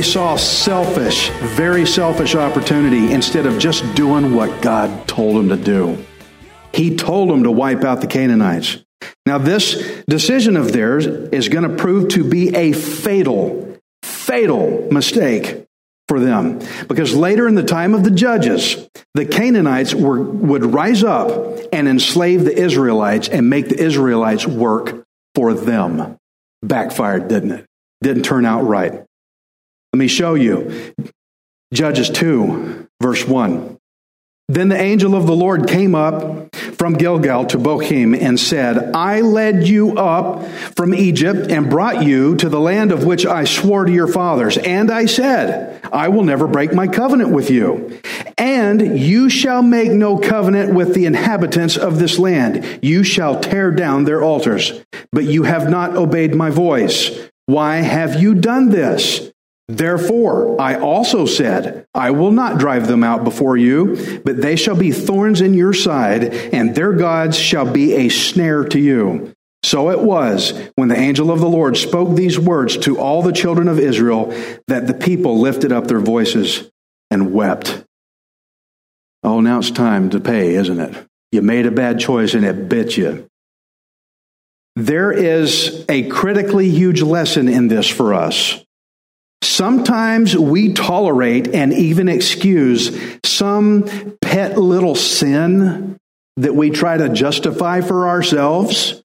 They 0.00 0.02
saw 0.02 0.36
selfish, 0.36 1.30
very 1.56 1.84
selfish 1.84 2.34
opportunity 2.34 3.12
instead 3.12 3.44
of 3.44 3.58
just 3.58 3.84
doing 3.94 4.34
what 4.34 4.62
God 4.62 5.06
told 5.08 5.36
them 5.36 5.48
to 5.48 5.56
do. 5.56 5.98
He 6.72 6.96
told 6.96 7.28
them 7.28 7.42
to 7.42 7.50
wipe 7.50 7.82
out 7.82 8.00
the 8.00 8.06
Canaanites. 8.06 8.78
Now, 9.26 9.38
this 9.38 10.02
decision 10.08 10.56
of 10.56 10.72
theirs 10.72 11.06
is 11.06 11.48
going 11.48 11.68
to 11.68 11.76
prove 11.76 12.08
to 12.10 12.28
be 12.28 12.54
a 12.54 12.72
fatal, 12.72 13.78
fatal 14.02 14.88
mistake 14.90 15.66
for 16.08 16.18
them. 16.18 16.60
Because 16.88 17.14
later 17.14 17.46
in 17.46 17.54
the 17.54 17.62
time 17.62 17.94
of 17.94 18.02
the 18.02 18.10
judges, 18.10 18.88
the 19.14 19.24
Canaanites 19.24 19.94
were, 19.94 20.20
would 20.20 20.64
rise 20.64 21.04
up 21.04 21.58
and 21.72 21.86
enslave 21.86 22.44
the 22.44 22.56
Israelites 22.56 23.28
and 23.28 23.48
make 23.48 23.68
the 23.68 23.80
Israelites 23.80 24.46
work 24.46 25.04
for 25.34 25.54
them. 25.54 26.16
Backfired, 26.62 27.28
didn't 27.28 27.52
it? 27.52 27.66
Didn't 28.02 28.24
turn 28.24 28.44
out 28.44 28.62
right. 28.62 28.92
Let 28.92 29.98
me 29.98 30.08
show 30.08 30.34
you. 30.34 30.92
Judges 31.72 32.10
2, 32.10 32.88
verse 33.00 33.26
1. 33.26 33.78
Then 34.48 34.68
the 34.68 34.80
angel 34.80 35.14
of 35.14 35.26
the 35.26 35.36
Lord 35.36 35.68
came 35.68 35.94
up 35.94 36.39
from 36.80 36.94
Gilgal 36.94 37.44
to 37.44 37.58
Bochim 37.58 38.18
and 38.18 38.40
said, 38.40 38.96
I 38.96 39.20
led 39.20 39.68
you 39.68 39.98
up 39.98 40.48
from 40.48 40.94
Egypt 40.94 41.50
and 41.50 41.68
brought 41.68 42.02
you 42.02 42.36
to 42.36 42.48
the 42.48 42.58
land 42.58 42.90
of 42.90 43.04
which 43.04 43.26
I 43.26 43.44
swore 43.44 43.84
to 43.84 43.92
your 43.92 44.08
fathers. 44.08 44.56
And 44.56 44.90
I 44.90 45.04
said, 45.04 45.78
I 45.92 46.08
will 46.08 46.24
never 46.24 46.46
break 46.46 46.72
my 46.72 46.86
covenant 46.86 47.32
with 47.32 47.50
you. 47.50 48.00
And 48.38 48.98
you 48.98 49.28
shall 49.28 49.62
make 49.62 49.90
no 49.90 50.16
covenant 50.16 50.72
with 50.72 50.94
the 50.94 51.04
inhabitants 51.04 51.76
of 51.76 51.98
this 51.98 52.18
land. 52.18 52.78
You 52.80 53.04
shall 53.04 53.40
tear 53.40 53.70
down 53.72 54.04
their 54.04 54.22
altars. 54.22 54.72
But 55.12 55.24
you 55.24 55.42
have 55.42 55.68
not 55.68 55.94
obeyed 55.96 56.34
my 56.34 56.48
voice. 56.48 57.10
Why 57.44 57.76
have 57.76 58.22
you 58.22 58.34
done 58.34 58.70
this? 58.70 59.29
Therefore, 59.70 60.60
I 60.60 60.74
also 60.74 61.26
said, 61.26 61.86
I 61.94 62.10
will 62.10 62.32
not 62.32 62.58
drive 62.58 62.88
them 62.88 63.04
out 63.04 63.22
before 63.22 63.56
you, 63.56 64.20
but 64.24 64.42
they 64.42 64.56
shall 64.56 64.74
be 64.74 64.90
thorns 64.90 65.40
in 65.40 65.54
your 65.54 65.72
side, 65.72 66.24
and 66.52 66.74
their 66.74 66.92
gods 66.92 67.38
shall 67.38 67.70
be 67.70 67.94
a 67.94 68.08
snare 68.08 68.64
to 68.64 68.80
you. 68.80 69.32
So 69.62 69.90
it 69.90 70.00
was 70.00 70.58
when 70.74 70.88
the 70.88 70.98
angel 70.98 71.30
of 71.30 71.38
the 71.38 71.48
Lord 71.48 71.76
spoke 71.76 72.16
these 72.16 72.36
words 72.36 72.78
to 72.78 72.98
all 72.98 73.22
the 73.22 73.32
children 73.32 73.68
of 73.68 73.78
Israel 73.78 74.34
that 74.66 74.88
the 74.88 74.94
people 74.94 75.38
lifted 75.38 75.70
up 75.70 75.86
their 75.86 76.00
voices 76.00 76.68
and 77.08 77.32
wept. 77.32 77.84
Oh, 79.22 79.40
now 79.40 79.60
it's 79.60 79.70
time 79.70 80.10
to 80.10 80.18
pay, 80.18 80.54
isn't 80.54 80.80
it? 80.80 81.06
You 81.30 81.42
made 81.42 81.66
a 81.66 81.70
bad 81.70 82.00
choice 82.00 82.34
and 82.34 82.44
it 82.44 82.68
bit 82.68 82.96
you. 82.96 83.28
There 84.74 85.12
is 85.12 85.84
a 85.88 86.08
critically 86.08 86.70
huge 86.70 87.02
lesson 87.02 87.48
in 87.48 87.68
this 87.68 87.86
for 87.86 88.14
us. 88.14 88.64
Sometimes 89.42 90.36
we 90.36 90.72
tolerate 90.72 91.48
and 91.54 91.72
even 91.72 92.08
excuse 92.08 92.96
some 93.24 94.16
pet 94.20 94.58
little 94.58 94.94
sin 94.94 95.96
that 96.36 96.54
we 96.54 96.70
try 96.70 96.96
to 96.96 97.08
justify 97.08 97.80
for 97.80 98.08
ourselves. 98.08 99.02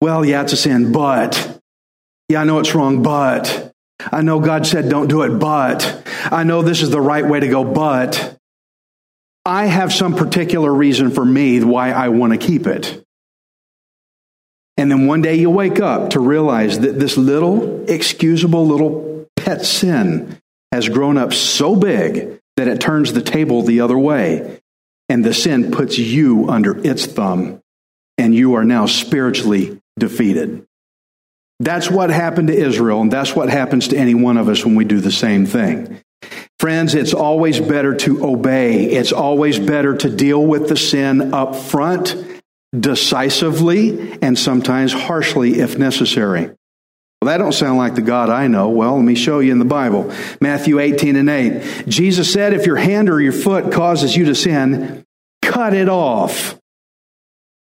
Well, 0.00 0.24
yeah, 0.24 0.42
it's 0.42 0.52
a 0.52 0.56
sin, 0.56 0.92
but 0.92 1.60
yeah, 2.28 2.40
I 2.40 2.44
know 2.44 2.58
it's 2.58 2.74
wrong, 2.74 3.02
but 3.02 3.72
I 4.00 4.22
know 4.22 4.40
God 4.40 4.66
said 4.66 4.88
don't 4.88 5.08
do 5.08 5.22
it, 5.22 5.38
but 5.38 6.02
I 6.24 6.42
know 6.42 6.62
this 6.62 6.82
is 6.82 6.90
the 6.90 7.00
right 7.00 7.26
way 7.26 7.40
to 7.40 7.48
go, 7.48 7.64
but 7.64 8.36
I 9.44 9.66
have 9.66 9.92
some 9.92 10.14
particular 10.14 10.72
reason 10.72 11.10
for 11.10 11.24
me 11.24 11.62
why 11.62 11.92
I 11.92 12.08
want 12.08 12.32
to 12.32 12.38
keep 12.38 12.66
it. 12.66 13.02
And 14.76 14.90
then 14.90 15.06
one 15.06 15.22
day 15.22 15.36
you 15.36 15.48
wake 15.48 15.80
up 15.80 16.10
to 16.10 16.20
realize 16.20 16.80
that 16.80 16.98
this 16.98 17.16
little, 17.16 17.88
excusable 17.88 18.66
little 18.66 19.15
pet 19.46 19.64
sin 19.64 20.38
has 20.72 20.88
grown 20.88 21.16
up 21.16 21.32
so 21.32 21.76
big 21.76 22.40
that 22.56 22.68
it 22.68 22.80
turns 22.80 23.12
the 23.12 23.22
table 23.22 23.62
the 23.62 23.80
other 23.80 23.96
way. 23.96 24.60
And 25.08 25.24
the 25.24 25.32
sin 25.32 25.70
puts 25.70 25.96
you 25.98 26.50
under 26.50 26.76
its 26.84 27.06
thumb, 27.06 27.60
and 28.18 28.34
you 28.34 28.54
are 28.54 28.64
now 28.64 28.86
spiritually 28.86 29.80
defeated. 29.98 30.66
That's 31.60 31.88
what 31.88 32.10
happened 32.10 32.48
to 32.48 32.54
Israel, 32.54 33.00
and 33.00 33.12
that's 33.12 33.36
what 33.36 33.48
happens 33.48 33.88
to 33.88 33.96
any 33.96 34.14
one 34.14 34.36
of 34.36 34.48
us 34.48 34.64
when 34.64 34.74
we 34.74 34.84
do 34.84 35.00
the 35.00 35.12
same 35.12 35.46
thing. 35.46 36.00
Friends, 36.58 36.96
it's 36.96 37.14
always 37.14 37.60
better 37.60 37.94
to 37.94 38.26
obey. 38.26 38.86
It's 38.86 39.12
always 39.12 39.60
better 39.60 39.96
to 39.96 40.10
deal 40.10 40.44
with 40.44 40.68
the 40.68 40.76
sin 40.76 41.32
up 41.32 41.54
front, 41.54 42.16
decisively, 42.78 44.18
and 44.20 44.36
sometimes 44.36 44.92
harshly 44.92 45.60
if 45.60 45.78
necessary. 45.78 46.50
Well, 47.20 47.30
that 47.30 47.38
don't 47.38 47.52
sound 47.52 47.78
like 47.78 47.94
the 47.94 48.02
God 48.02 48.28
I 48.28 48.46
know. 48.46 48.68
Well, 48.68 48.96
let 48.96 49.04
me 49.04 49.14
show 49.14 49.38
you 49.38 49.50
in 49.50 49.58
the 49.58 49.64
Bible. 49.64 50.12
Matthew 50.40 50.78
18 50.78 51.16
and 51.16 51.30
8. 51.30 51.88
Jesus 51.88 52.30
said, 52.32 52.52
if 52.52 52.66
your 52.66 52.76
hand 52.76 53.08
or 53.08 53.20
your 53.20 53.32
foot 53.32 53.72
causes 53.72 54.16
you 54.16 54.26
to 54.26 54.34
sin, 54.34 55.04
cut 55.42 55.74
it 55.74 55.88
off. 55.88 56.58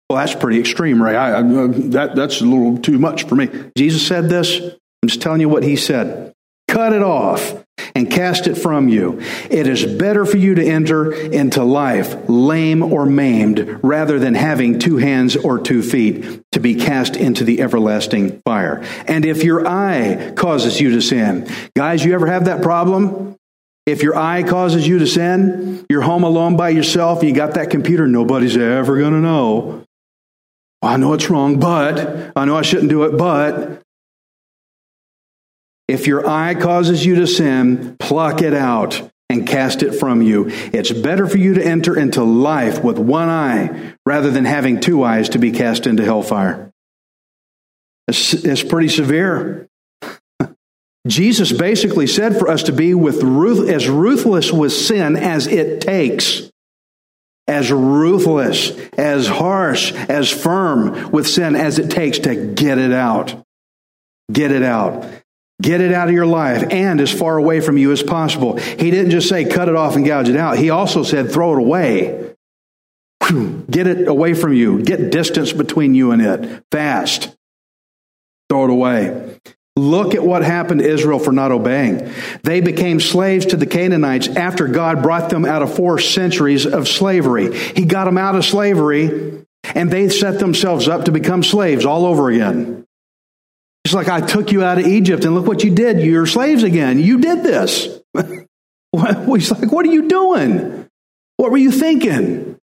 Well, 0.09 0.19
that's 0.19 0.36
pretty 0.36 0.59
extreme, 0.59 1.02
Ray. 1.02 1.16
I, 1.16 1.40
I, 1.40 1.41
that, 1.41 2.16
that's 2.16 2.41
a 2.41 2.46
little 2.46 2.78
too 2.78 3.00
much 3.00 3.24
for 3.24 3.36
me. 3.36 3.50
Jesus 3.78 4.06
said 4.06 4.30
this. 4.30 4.59
I'm 4.59 5.09
just 5.09 5.22
telling 5.22 5.41
you 5.41 5.50
what 5.50 5.63
he 5.63 5.75
said. 5.75 6.34
Cut 6.68 6.94
it 6.94 7.02
off 7.02 7.63
and 7.96 8.10
cast 8.12 8.48
it 8.48 8.56
from 8.56 8.88
you. 8.88 9.20
It 9.50 9.68
is 9.68 9.86
better 9.86 10.26
for 10.26 10.38
you 10.38 10.56
to 10.56 10.66
enter 10.66 11.12
into 11.12 11.64
life 11.64 12.16
lame 12.30 12.84
or 12.84 13.06
maimed 13.06 13.80
rather 13.84 14.20
than 14.20 14.36
having 14.36 14.80
two 14.80 14.98
hands 14.98 15.36
or 15.36 15.60
two 15.60 15.82
feet 15.82 16.42
to 16.52 16.60
be 16.60 16.76
cast 16.76 17.16
into 17.16 17.44
the 17.44 17.62
everlasting 17.62 18.42
fire. 18.42 18.84
And 19.08 19.26
if 19.26 19.44
your 19.44 19.68
eye 19.68 20.34
causes 20.36 20.80
you 20.80 20.92
to 20.92 21.02
sin, 21.02 21.48
guys, 21.76 22.04
you 22.04 22.14
ever 22.14 22.28
have 22.28 22.46
that 22.46 22.62
problem? 22.62 23.36
If 23.86 24.04
your 24.04 24.18
eye 24.18 24.44
causes 24.44 24.86
you 24.86 25.00
to 25.00 25.08
sin, 25.08 25.86
you're 25.90 26.02
home 26.02 26.24
alone 26.24 26.58
by 26.58 26.70
yourself, 26.70 27.24
you 27.24 27.34
got 27.34 27.54
that 27.54 27.70
computer, 27.70 28.06
nobody's 28.06 28.58
ever 28.58 28.98
going 28.98 29.14
to 29.14 29.20
know. 29.20 29.86
I 30.82 30.98
know 30.98 31.14
it's 31.14 31.30
wrong, 31.30 31.60
but 31.60 32.34
I 32.36 32.46
know 32.46 32.58
I 32.58 32.62
shouldn't 32.62 32.90
do 32.90 33.04
it, 33.04 33.18
but 33.18 33.82
if 35.88 36.08
your 36.08 36.28
eye 36.28 36.53
causes 36.53 37.06
you 37.06 37.16
to 37.16 37.28
sin, 37.28 37.96
pluck 37.98 38.42
it 38.42 38.53
out 38.53 39.09
and 39.30 39.48
cast 39.48 39.84
it 39.84 39.94
from 39.94 40.22
you. 40.22 40.48
It's 40.50 40.92
better 40.92 41.28
for 41.28 41.38
you 41.38 41.56
to 41.56 41.66
enter 41.66 41.98
into 41.98 42.24
life 42.24 42.84
with 42.84 42.98
one 42.98 43.30
eye 43.30 43.95
rather 44.06 44.31
than 44.31 44.45
having 44.45 44.80
two 44.80 45.04
eyes 45.04 45.30
to 45.30 45.39
be 45.39 45.51
cast 45.51 45.88
into 45.88 46.04
hellfire. 46.04 46.72
It's, 48.07 48.34
it's 48.34 48.63
pretty 48.63 48.89
severe. 48.89 49.68
Jesus 51.07 51.51
basically 51.51 52.07
said 52.07 52.38
for 52.38 52.50
us 52.50 52.63
to 52.63 52.74
be 52.74 52.94
with 52.94 53.24
ruth, 53.24 53.69
as 53.69 53.88
ruthless 53.88 54.51
with 54.51 54.74
sin 54.74 55.16
as 55.16 55.48
it 55.48 55.81
takes. 55.81 56.50
As 57.50 57.72
ruthless, 57.72 58.72
as 58.98 59.28
harsh, 59.28 59.94
as 59.94 60.30
firm 60.30 61.12
with 61.12 61.28
sin 61.28 61.56
as 61.56 61.80
it 61.80 61.89
takes 61.89 62.19
to 62.19 62.36
get 62.36 62.78
it 62.78 62.92
out. 62.92 63.42
Get 64.30 64.51
it 64.51 64.63
out. 64.63 65.06
Get 65.62 65.81
it 65.81 65.92
out 65.92 66.07
of 66.07 66.13
your 66.13 66.27
life 66.27 66.68
and 66.69 67.01
as 67.01 67.12
far 67.12 67.38
away 67.38 67.62
from 67.62 67.77
you 67.77 67.92
as 67.92 68.04
possible. 68.04 68.57
He 68.57 68.92
didn't 68.92 69.12
just 69.12 69.27
say 69.27 69.45
cut 69.45 69.69
it 69.69 69.75
off 69.75 69.95
and 69.95 70.06
gouge 70.06 70.30
it 70.30 70.36
out. 70.36 70.57
He 70.57 70.69
also 70.69 71.04
said 71.04 71.31
throw 71.31 71.54
it 71.54 71.59
away. 71.59 72.36
Get 73.69 73.88
it 73.88 74.07
away 74.07 74.33
from 74.36 74.54
you. 74.54 74.83
Get 74.83 75.12
distance 75.12 75.51
between 75.54 75.95
you 75.95 76.12
and 76.12 76.21
it. 76.21 76.63
Fast. 76.71 77.36
Throw 78.50 78.65
it 78.65 78.69
away. 78.69 79.39
Look 79.75 80.15
at 80.15 80.24
what 80.24 80.44
happened 80.44 80.81
to 80.81 80.88
Israel 80.89 81.19
for 81.19 81.31
not 81.31 81.51
obeying. 81.51 82.12
They 82.44 82.62
became 82.62 83.00
slaves 83.00 83.48
to 83.48 83.57
the 83.57 83.68
Canaanites 83.68 84.27
after 84.27 84.68
God 84.68 85.03
brought 85.03 85.30
them 85.30 85.45
out 85.45 85.62
of 85.62 85.75
four 85.75 86.00
centuries 86.00 86.65
of 86.65 86.88
slavery. 86.88 87.56
He 87.56 87.86
got 87.86 88.06
them 88.06 88.18
out 88.18 88.36
of 88.36 88.45
slavery 88.45 89.44
And 89.75 89.92
they 89.92 90.10
set 90.10 90.39
themselves 90.39 90.88
up 90.88 91.06
to 91.06 91.12
become 91.12 91.44
slaves 91.44 91.86
all 91.86 92.06
over 92.06 92.30
again. 92.30 92.87
It's 93.88 93.94
like, 93.94 94.10
I 94.10 94.19
took 94.19 94.51
you 94.51 94.66
out 94.66 94.80
of 94.80 94.86
Egypt 94.86 95.24
and 95.24 95.34
look 95.34 95.48
what 95.48 95.63
you 95.63 95.74
did. 95.74 96.01
You're 96.01 96.25
slaves 96.25 96.63
again. 96.63 97.00
You 97.00 97.19
did 97.19 97.42
this. 97.42 98.01
He's 98.13 99.51
like, 99.51 99.72
what 99.72 99.86
are 99.86 99.92
you 99.92 100.10
doing? 100.10 100.89
What 101.38 101.51
were 101.51 101.57
you 101.57 101.72
thinking? 101.72 102.57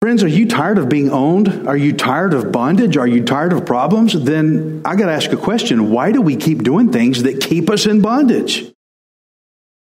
Friends, 0.00 0.22
are 0.22 0.28
you 0.28 0.46
tired 0.46 0.78
of 0.78 0.88
being 0.88 1.10
owned? 1.10 1.66
Are 1.66 1.76
you 1.76 1.94
tired 1.94 2.32
of 2.32 2.52
bondage? 2.52 2.96
Are 2.96 3.08
you 3.08 3.24
tired 3.24 3.52
of 3.52 3.66
problems? 3.66 4.12
Then 4.12 4.82
I 4.84 4.94
got 4.94 5.06
to 5.06 5.12
ask 5.12 5.32
a 5.32 5.36
question. 5.36 5.90
Why 5.90 6.12
do 6.12 6.22
we 6.22 6.36
keep 6.36 6.62
doing 6.62 6.92
things 6.92 7.24
that 7.24 7.40
keep 7.40 7.68
us 7.68 7.86
in 7.86 8.02
bondage? 8.02 8.72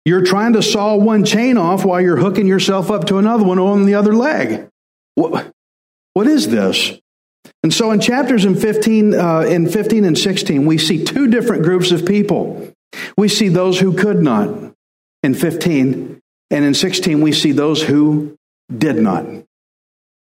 You're 0.06 0.25
trying 0.25 0.55
to 0.55 0.62
saw 0.62 0.97
one 0.97 1.27
chain 1.27 1.59
off 1.59 1.85
while 1.85 2.01
you're 2.01 2.17
hooking 2.17 2.47
yourself 2.47 2.91
up 2.91 3.05
to 3.09 3.19
another 3.19 3.45
one 3.45 3.59
on 3.59 3.85
the 3.85 3.97
other 3.97 4.15
leg. 4.15 4.67
What, 5.15 5.53
what 6.15 6.27
is 6.27 6.49
this? 6.49 6.99
And 7.65 7.73
so 7.73 7.93
in 7.93 7.99
chapters 7.99 8.45
in 8.45 8.57
15, 8.57 9.15
uh, 9.15 9.41
in 9.41 9.67
15 9.67 10.05
and 10.05 10.19
16, 10.19 10.67
we 10.67 10.77
see 10.77 11.03
two 11.03 11.29
different 11.29 11.63
groups 11.63 11.93
of 11.93 12.05
people. 12.05 12.71
We 13.17 13.29
see 13.29 13.49
those 13.49 13.81
who 13.81 13.97
could 13.97 14.21
not 14.21 14.75
in 15.23 15.33
15, 15.33 16.21
and 16.51 16.65
in 16.65 16.75
16, 16.75 17.23
we 17.23 17.33
see 17.33 17.53
those 17.53 17.83
who 17.83 18.37
did 18.71 18.97
not. 18.97 19.25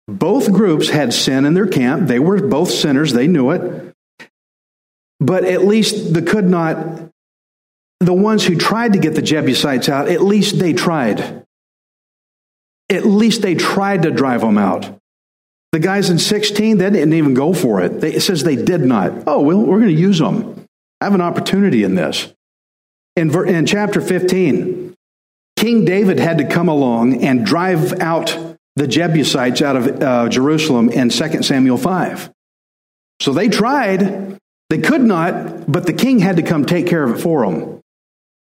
Both 0.07 0.51
groups 0.51 0.89
had 0.89 1.13
sin 1.13 1.45
in 1.45 1.54
their 1.54 1.68
camp. 1.68 2.07
They 2.07 2.18
were 2.18 2.42
both 2.42 2.72
sinners, 2.72 3.13
they 3.13 3.28
knew 3.28 3.51
it. 3.51 3.94
But 5.19 5.45
at 5.45 5.63
least 5.63 6.16
the 6.16 6.24
could 6.24 6.50
not, 6.50 7.12
the 8.00 8.13
ones 8.13 8.45
who 8.45 8.56
tried 8.56 8.94
to 8.94 9.00
get 9.00 9.13
the 9.13 9.22
Jebusites 9.22 9.89
out, 9.89 10.07
at 10.07 10.24
least 10.24 10.57
they 10.57 10.74
tried. 10.74 11.45
At 12.89 13.06
least 13.06 13.44
they 13.44 13.54
tried 13.54 14.01
to 14.01 14.12
drive 14.12 14.42
them 14.42 14.57
out. 14.57 14.98
The 15.71 15.79
guys 15.79 16.09
in 16.09 16.17
16, 16.17 16.77
they 16.77 16.89
didn't 16.89 17.13
even 17.13 17.33
go 17.33 17.53
for 17.53 17.81
it. 17.81 18.01
They, 18.01 18.13
it 18.13 18.21
says 18.21 18.43
they 18.43 18.55
did 18.55 18.81
not. 18.81 19.23
Oh, 19.27 19.41
well, 19.41 19.59
we're 19.59 19.79
going 19.79 19.95
to 19.95 20.01
use 20.01 20.19
them. 20.19 20.65
I 21.01 21.05
have 21.05 21.13
an 21.13 21.21
opportunity 21.21 21.83
in 21.83 21.95
this. 21.95 22.33
In, 23.15 23.33
in 23.47 23.65
chapter 23.65 23.99
15, 23.99 24.95
King 25.57 25.85
David 25.85 26.19
had 26.19 26.37
to 26.37 26.47
come 26.47 26.69
along 26.69 27.23
and 27.23 27.45
drive 27.45 27.99
out 27.99 28.37
the 28.75 28.87
Jebusites 28.87 29.61
out 29.61 29.75
of 29.75 30.01
uh, 30.01 30.29
Jerusalem 30.29 30.89
in 30.89 31.09
2 31.09 31.43
Samuel 31.43 31.77
5. 31.77 32.31
So 33.21 33.33
they 33.33 33.49
tried. 33.49 34.37
They 34.69 34.77
could 34.77 35.01
not, 35.01 35.69
but 35.71 35.85
the 35.85 35.93
king 35.93 36.19
had 36.19 36.37
to 36.37 36.43
come 36.43 36.65
take 36.65 36.87
care 36.87 37.03
of 37.03 37.17
it 37.17 37.21
for 37.21 37.45
them. 37.45 37.59
You 37.59 37.81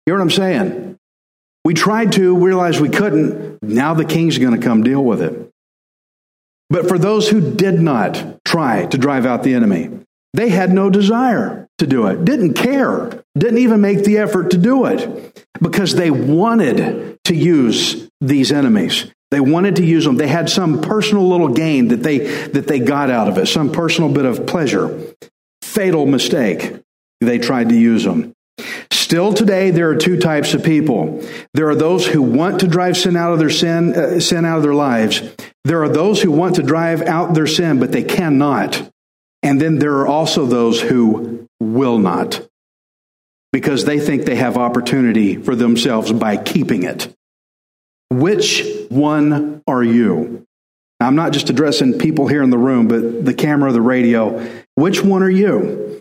hear 0.06 0.16
what 0.16 0.22
I'm 0.22 0.30
saying? 0.30 0.98
We 1.64 1.74
tried 1.74 2.12
to, 2.14 2.38
realized 2.38 2.82
we 2.82 2.90
couldn't. 2.90 3.62
Now 3.64 3.94
the 3.94 4.06
king's 4.06 4.38
going 4.38 4.60
to 4.60 4.66
come 4.66 4.84
deal 4.84 5.04
with 5.04 5.22
it. 5.22 5.51
But 6.72 6.88
for 6.88 6.98
those 6.98 7.28
who 7.28 7.54
did 7.54 7.82
not 7.82 8.40
try 8.46 8.86
to 8.86 8.98
drive 8.98 9.26
out 9.26 9.44
the 9.44 9.54
enemy, 9.54 9.90
they 10.34 10.48
had 10.48 10.72
no 10.72 10.90
desire 10.90 11.68
to 11.80 11.86
do 11.86 12.08
it, 12.08 12.24
didn't 12.24 12.54
care, 12.54 13.24
didn't 13.38 13.58
even 13.58 13.82
make 13.82 14.06
the 14.06 14.20
effort 14.20 14.52
to 14.52 14.58
do 14.58 14.86
it 14.86 15.46
because 15.62 15.96
they 15.96 16.10
wanted 16.10 17.20
to 17.26 17.36
use 17.36 18.10
these 18.22 18.54
enemies. 18.54 19.12
They 19.32 19.42
wanted 19.42 19.76
to 19.78 19.86
use 19.86 20.06
them. 20.06 20.16
They 20.16 20.30
had 20.30 20.50
some 20.50 20.80
personal 20.80 21.28
little 21.28 21.50
gain 21.50 21.90
that 21.90 22.04
they, 22.04 22.20
that 22.20 22.68
they 22.68 22.80
got 22.80 23.10
out 23.10 23.28
of 23.28 23.38
it, 23.38 23.48
some 23.48 23.74
personal 23.74 24.10
bit 24.10 24.26
of 24.26 24.48
pleasure. 24.48 25.14
Fatal 25.62 26.06
mistake. 26.06 26.74
They 27.20 27.38
tried 27.38 27.68
to 27.70 27.76
use 27.76 28.06
them. 28.06 28.34
Still 28.92 29.34
today, 29.34 29.72
there 29.72 29.90
are 29.90 29.96
two 29.96 30.18
types 30.18 30.54
of 30.54 30.64
people. 30.64 31.26
There 31.54 31.70
are 31.70 31.76
those 31.76 32.06
who 32.06 32.22
want 32.22 32.60
to 32.60 32.68
drive 32.68 32.98
sin 32.98 33.16
out 33.16 33.32
of 33.34 33.40
their 33.40 33.50
sin, 33.50 33.94
uh, 33.94 34.20
sin 34.20 34.46
out 34.46 34.58
of 34.58 34.64
their 34.64 34.74
lives. 34.74 35.22
There 35.64 35.82
are 35.84 35.90
those 35.90 36.22
who 36.22 36.32
want 36.32 36.56
to 36.56 36.64
drive 36.64 37.02
out 37.02 37.34
their 37.34 37.48
sin, 37.48 37.80
but 37.80 37.92
they 37.92 38.04
cannot. 38.04 38.90
And 39.44 39.60
then 39.60 39.80
there 39.80 39.98
are 40.00 40.08
also 40.08 40.46
those 40.46 40.82
who 40.82 41.48
will 41.60 41.98
not 41.98 42.46
because 43.52 43.86
they 43.86 44.00
think 44.00 44.26
they 44.26 44.36
have 44.36 44.58
opportunity 44.58 45.36
for 45.36 45.56
themselves 45.56 46.12
by 46.12 46.38
keeping 46.38 46.84
it. 46.84 47.14
Which 48.10 48.66
one 48.90 49.62
are 49.68 49.84
you? 49.84 50.46
I'm 51.00 51.16
not 51.16 51.34
just 51.34 51.50
addressing 51.50 51.98
people 51.98 52.28
here 52.28 52.44
in 52.44 52.50
the 52.50 52.58
room, 52.58 52.88
but 52.88 53.26
the 53.26 53.34
camera, 53.34 53.72
the 53.72 53.82
radio. 53.82 54.48
Which 54.76 55.04
one 55.04 55.24
are 55.24 55.30
you? 55.30 56.01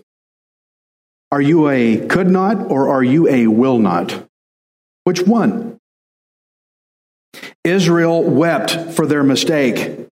Are 1.33 1.41
you 1.41 1.69
a 1.69 2.07
could 2.07 2.29
not 2.29 2.71
or 2.71 2.89
are 2.89 3.03
you 3.03 3.29
a 3.29 3.47
will 3.47 3.79
not? 3.79 4.27
Which 5.05 5.23
one? 5.23 5.79
Israel 7.65 8.23
wept 8.23 8.95
for 8.95 9.07
their 9.07 9.23
mistake. 9.23 10.09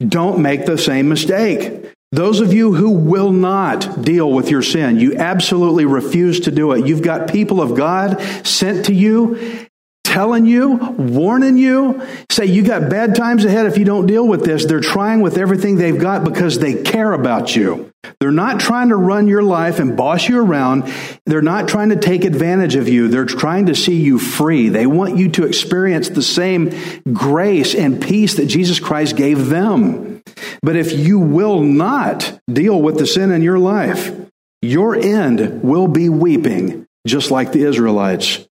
Don't 0.00 0.40
make 0.40 0.66
the 0.66 0.78
same 0.78 1.08
mistake. 1.08 1.84
Those 2.10 2.40
of 2.40 2.52
you 2.52 2.74
who 2.74 2.90
will 2.90 3.32
not 3.32 4.02
deal 4.02 4.30
with 4.30 4.50
your 4.50 4.62
sin, 4.62 4.98
you 4.98 5.16
absolutely 5.16 5.84
refuse 5.84 6.40
to 6.40 6.50
do 6.50 6.72
it. 6.72 6.86
You've 6.86 7.02
got 7.02 7.30
people 7.30 7.60
of 7.60 7.74
God 7.74 8.20
sent 8.46 8.86
to 8.86 8.94
you 8.94 9.66
telling 10.04 10.44
you, 10.44 10.76
warning 10.76 11.56
you, 11.56 12.06
say 12.30 12.44
you 12.44 12.62
got 12.62 12.90
bad 12.90 13.14
times 13.14 13.44
ahead 13.44 13.66
if 13.66 13.78
you 13.78 13.84
don't 13.84 14.06
deal 14.06 14.26
with 14.26 14.44
this. 14.44 14.66
They're 14.66 14.80
trying 14.80 15.20
with 15.20 15.38
everything 15.38 15.76
they've 15.76 15.98
got 15.98 16.24
because 16.24 16.58
they 16.58 16.82
care 16.82 17.12
about 17.12 17.56
you. 17.56 17.90
They're 18.20 18.30
not 18.30 18.60
trying 18.60 18.90
to 18.90 18.96
run 18.96 19.26
your 19.26 19.42
life 19.42 19.78
and 19.78 19.96
boss 19.96 20.28
you 20.28 20.38
around. 20.38 20.92
They're 21.24 21.40
not 21.40 21.68
trying 21.68 21.90
to 21.90 21.96
take 21.96 22.24
advantage 22.24 22.76
of 22.76 22.88
you. 22.88 23.08
They're 23.08 23.24
trying 23.24 23.66
to 23.66 23.74
see 23.74 24.00
you 24.00 24.18
free. 24.18 24.68
They 24.68 24.86
want 24.86 25.16
you 25.16 25.30
to 25.30 25.46
experience 25.46 26.08
the 26.08 26.22
same 26.22 26.72
grace 27.12 27.74
and 27.74 28.02
peace 28.02 28.34
that 28.34 28.46
Jesus 28.46 28.80
Christ 28.80 29.16
gave 29.16 29.46
them. 29.46 30.22
But 30.62 30.76
if 30.76 30.92
you 30.92 31.18
will 31.20 31.60
not 31.60 32.38
deal 32.52 32.80
with 32.80 32.98
the 32.98 33.06
sin 33.06 33.30
in 33.30 33.42
your 33.42 33.58
life, 33.58 34.14
your 34.60 34.94
end 34.94 35.62
will 35.62 35.88
be 35.88 36.08
weeping, 36.08 36.86
just 37.06 37.30
like 37.30 37.52
the 37.52 37.64
Israelites. 37.64 38.46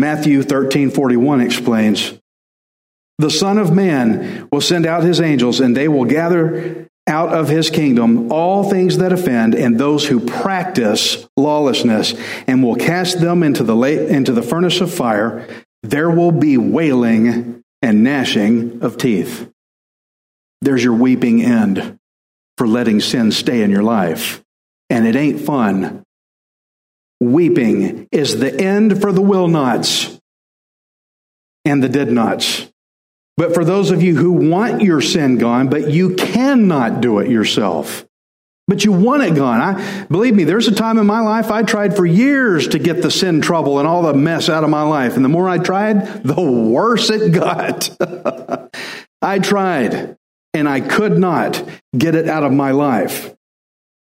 Matthew 0.00 0.42
13 0.42 0.90
41 0.90 1.42
explains, 1.42 2.18
The 3.18 3.30
Son 3.30 3.58
of 3.58 3.72
Man 3.72 4.48
will 4.50 4.62
send 4.62 4.86
out 4.86 5.04
his 5.04 5.20
angels, 5.20 5.60
and 5.60 5.76
they 5.76 5.88
will 5.88 6.06
gather 6.06 6.88
out 7.06 7.34
of 7.34 7.48
his 7.48 7.68
kingdom 7.68 8.32
all 8.32 8.70
things 8.70 8.98
that 8.98 9.12
offend 9.12 9.54
and 9.54 9.78
those 9.78 10.06
who 10.06 10.20
practice 10.20 11.28
lawlessness, 11.36 12.14
and 12.46 12.62
will 12.62 12.76
cast 12.76 13.20
them 13.20 13.42
into 13.42 13.62
the, 13.62 13.76
into 14.08 14.32
the 14.32 14.42
furnace 14.42 14.80
of 14.80 14.92
fire. 14.92 15.46
There 15.82 16.10
will 16.10 16.32
be 16.32 16.56
wailing 16.56 17.62
and 17.82 18.02
gnashing 18.02 18.82
of 18.82 18.96
teeth. 18.96 19.50
There's 20.62 20.84
your 20.84 20.94
weeping 20.94 21.42
end 21.42 21.98
for 22.56 22.66
letting 22.66 23.00
sin 23.00 23.32
stay 23.32 23.62
in 23.62 23.70
your 23.70 23.82
life. 23.82 24.42
And 24.88 25.06
it 25.06 25.16
ain't 25.16 25.40
fun 25.40 26.04
weeping 27.20 28.08
is 28.10 28.38
the 28.38 28.58
end 28.58 29.00
for 29.00 29.12
the 29.12 29.20
will 29.20 29.48
nots 29.48 30.18
and 31.64 31.82
the 31.82 31.88
did 31.88 32.10
nots. 32.10 32.70
But 33.36 33.54
for 33.54 33.64
those 33.64 33.90
of 33.90 34.02
you 34.02 34.16
who 34.16 34.32
want 34.32 34.82
your 34.82 35.00
sin 35.00 35.38
gone, 35.38 35.68
but 35.68 35.90
you 35.90 36.14
cannot 36.14 37.00
do 37.00 37.20
it 37.20 37.30
yourself, 37.30 38.06
but 38.66 38.84
you 38.84 38.92
want 38.92 39.22
it 39.22 39.34
gone. 39.34 39.60
I 39.60 40.04
believe 40.04 40.34
me, 40.34 40.44
there's 40.44 40.68
a 40.68 40.74
time 40.74 40.98
in 40.98 41.06
my 41.06 41.20
life 41.20 41.50
I 41.50 41.62
tried 41.62 41.96
for 41.96 42.04
years 42.04 42.68
to 42.68 42.78
get 42.78 43.02
the 43.02 43.10
sin 43.10 43.40
trouble 43.40 43.78
and 43.78 43.88
all 43.88 44.02
the 44.02 44.14
mess 44.14 44.48
out 44.48 44.64
of 44.64 44.70
my 44.70 44.82
life. 44.82 45.16
And 45.16 45.24
the 45.24 45.30
more 45.30 45.48
I 45.48 45.58
tried, 45.58 46.22
the 46.22 46.40
worse 46.40 47.10
it 47.10 47.32
got. 47.32 47.90
I 49.22 49.38
tried 49.38 50.16
and 50.52 50.68
I 50.68 50.80
could 50.80 51.18
not 51.18 51.62
get 51.96 52.14
it 52.14 52.28
out 52.28 52.42
of 52.42 52.52
my 52.52 52.72
life. 52.72 53.34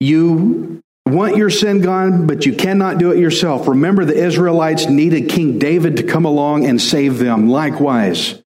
You 0.00 0.83
want 1.11 1.37
your 1.37 1.50
sin 1.50 1.81
gone, 1.81 2.26
but 2.26 2.47
you 2.47 2.55
cannot 2.55 2.99
do 2.99 3.12
it 3.12 3.19
yourself. 3.19 3.69
Remember, 3.69 4.05
the 4.05 4.14
Israelites 4.14 4.87
needed 4.87 5.29
King 5.29 5.59
David 5.59 5.97
to 5.99 6.02
come 6.02 6.25
along 6.25 6.67
and 6.67 6.81
save 6.81 7.19
them. 7.19 7.49
Likewise, 7.49 8.43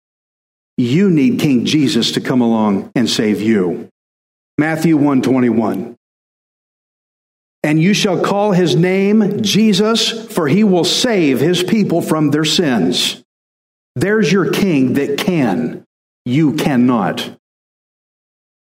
you 0.76 1.10
need 1.10 1.40
King 1.40 1.64
Jesus 1.64 2.12
to 2.12 2.20
come 2.20 2.40
along 2.40 2.90
and 2.94 3.08
save 3.08 3.40
you. 3.40 3.88
Matthew 4.58 4.96
121. 4.96 5.96
And 7.62 7.82
you 7.82 7.92
shall 7.92 8.22
call 8.22 8.52
his 8.52 8.74
name 8.74 9.42
Jesus, 9.42 10.10
for 10.32 10.48
he 10.48 10.64
will 10.64 10.84
save 10.84 11.40
his 11.40 11.62
people 11.62 12.00
from 12.00 12.30
their 12.30 12.44
sins. 12.44 13.22
There's 13.96 14.32
your 14.32 14.50
king 14.50 14.94
that 14.94 15.18
can. 15.18 15.84
You 16.24 16.54
cannot. 16.54 17.36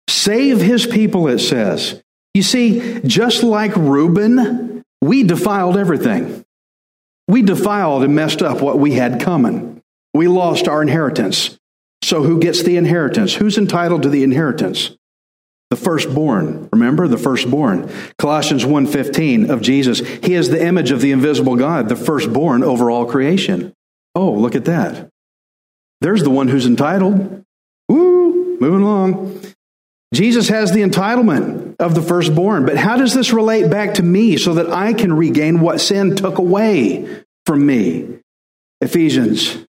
Save 0.09 0.61
his 0.61 0.87
people, 0.87 1.29
it 1.29 1.39
says. 1.39 2.03
You 2.35 2.43
see, 2.43 3.01
just 3.07 3.45
like 3.45 3.75
Reuben, 3.77 4.83
we 5.01 5.23
defiled 5.23 5.77
everything. 5.77 6.45
We 7.29 7.43
defiled 7.43 8.03
and 8.03 8.15
messed 8.15 8.43
up 8.43 8.61
what 8.61 8.79
we 8.79 8.93
had 8.93 9.21
coming. 9.21 9.81
We 10.13 10.29
lost 10.29 10.69
our 10.69 10.83
inheritance. 10.83 11.59
So 12.03 12.23
who 12.23 12.39
gets 12.39 12.63
the 12.63 12.77
inheritance? 12.77 13.35
Who's 13.35 13.57
entitled 13.57 14.03
to 14.03 14.09
the 14.09 14.25
inheritance? 14.25 14.97
The 15.71 15.77
firstborn. 15.77 16.69
Remember 16.73 17.09
the 17.09 17.17
firstborn. 17.17 17.89
Colossians 18.19 18.65
1:15 18.65 19.49
of 19.49 19.63
Jesus. 19.63 20.01
He 20.01 20.35
is 20.35 20.51
the 20.51 20.63
image 20.63 20.91
of 20.91 21.01
the 21.01 21.13
invisible 21.13 21.57
God, 21.57 21.89
the 21.89 21.97
firstborn 21.97 22.63
over 22.63 22.91
all 22.91 23.07
creation. 23.07 23.73
Oh, 24.15 24.31
look 24.33 24.55
at 24.55 24.67
that. 24.67 25.09
There's 26.01 26.23
the 26.23 26.31
one 26.31 26.49
who's 26.49 26.67
entitled. 26.67 27.43
Woo, 27.89 28.59
moving 28.61 28.83
along. 28.83 29.41
Jesus 30.13 30.49
has 30.49 30.73
the 30.73 30.83
entitlement 30.83 31.64
of 31.79 31.95
the 31.95 32.03
firstborn, 32.03 32.67
but 32.67 32.77
how 32.77 32.97
does 32.97 33.15
this 33.15 33.33
relate 33.33 33.71
back 33.71 33.95
to 33.95 34.03
me 34.03 34.37
so 34.37 34.55
that 34.55 34.71
I 34.71 34.93
can 34.93 35.13
regain 35.13 35.61
what 35.61 35.81
sin 35.81 36.17
took 36.17 36.39
away 36.39 37.23
from 37.47 37.67
me? 37.67 38.21
Ephesians 38.81 39.65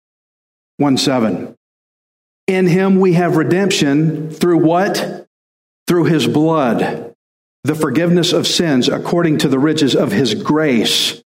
1 0.79 0.97
7. 0.97 1.55
In 2.47 2.67
him 2.67 3.01
we 3.01 3.13
have 3.15 3.37
redemption 3.37 4.31
through 4.31 4.59
what? 4.59 5.27
Through 5.87 6.05
his 6.05 6.27
blood, 6.27 7.15
the 7.65 7.75
forgiveness 7.75 8.33
of 8.33 8.47
sins 8.47 8.89
according 8.89 9.39
to 9.39 9.49
the 9.49 9.59
riches 9.59 9.97
of 9.97 10.13
his 10.13 10.35
grace. 10.35 11.23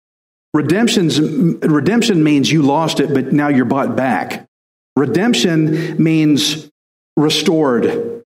Redemption's, 0.53 1.19
redemption 1.19 2.23
means 2.23 2.51
you 2.51 2.61
lost 2.61 2.99
it, 2.99 3.13
but 3.13 3.33
now 3.33 3.47
you're 3.47 3.65
bought 3.65 3.95
back. 3.95 4.47
Redemption 4.95 6.01
means 6.01 6.69
restored. 7.15 8.20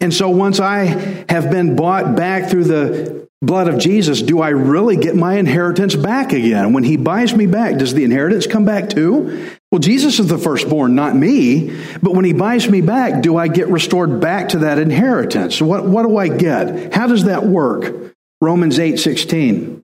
And 0.00 0.12
so 0.14 0.30
once 0.30 0.60
I 0.60 0.84
have 1.28 1.50
been 1.50 1.76
bought 1.76 2.16
back 2.16 2.50
through 2.50 2.64
the 2.64 3.28
blood 3.42 3.68
of 3.68 3.78
Jesus, 3.78 4.22
do 4.22 4.40
I 4.40 4.50
really 4.50 4.96
get 4.96 5.14
my 5.14 5.34
inheritance 5.34 5.94
back 5.94 6.32
again? 6.32 6.72
When 6.72 6.84
he 6.84 6.96
buys 6.96 7.34
me 7.34 7.46
back, 7.46 7.76
does 7.76 7.94
the 7.94 8.04
inheritance 8.04 8.46
come 8.46 8.64
back 8.64 8.90
too? 8.90 9.50
Well, 9.70 9.78
Jesus 9.78 10.18
is 10.18 10.26
the 10.26 10.38
firstborn, 10.38 10.94
not 10.94 11.14
me. 11.14 11.70
But 12.02 12.14
when 12.14 12.24
he 12.24 12.32
buys 12.32 12.68
me 12.68 12.80
back, 12.80 13.22
do 13.22 13.36
I 13.36 13.48
get 13.48 13.68
restored 13.68 14.20
back 14.20 14.50
to 14.50 14.58
that 14.58 14.78
inheritance? 14.78 15.60
What, 15.60 15.84
what 15.84 16.02
do 16.02 16.16
I 16.16 16.28
get? 16.28 16.94
How 16.94 17.06
does 17.06 17.24
that 17.24 17.44
work? 17.44 18.14
Romans 18.40 18.78
8 18.78 18.98
16. 18.98 19.82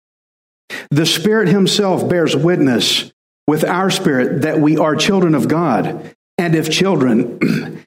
The 0.91 1.07
Spirit 1.07 1.49
Himself 1.49 2.09
bears 2.09 2.35
witness 2.35 3.13
with 3.47 3.65
our 3.65 3.91
spirit 3.91 4.43
that 4.43 4.59
we 4.59 4.77
are 4.77 4.97
children 4.97 5.35
of 5.35 5.47
God. 5.47 6.15
And 6.39 6.55
if 6.55 6.71
children, 6.71 7.39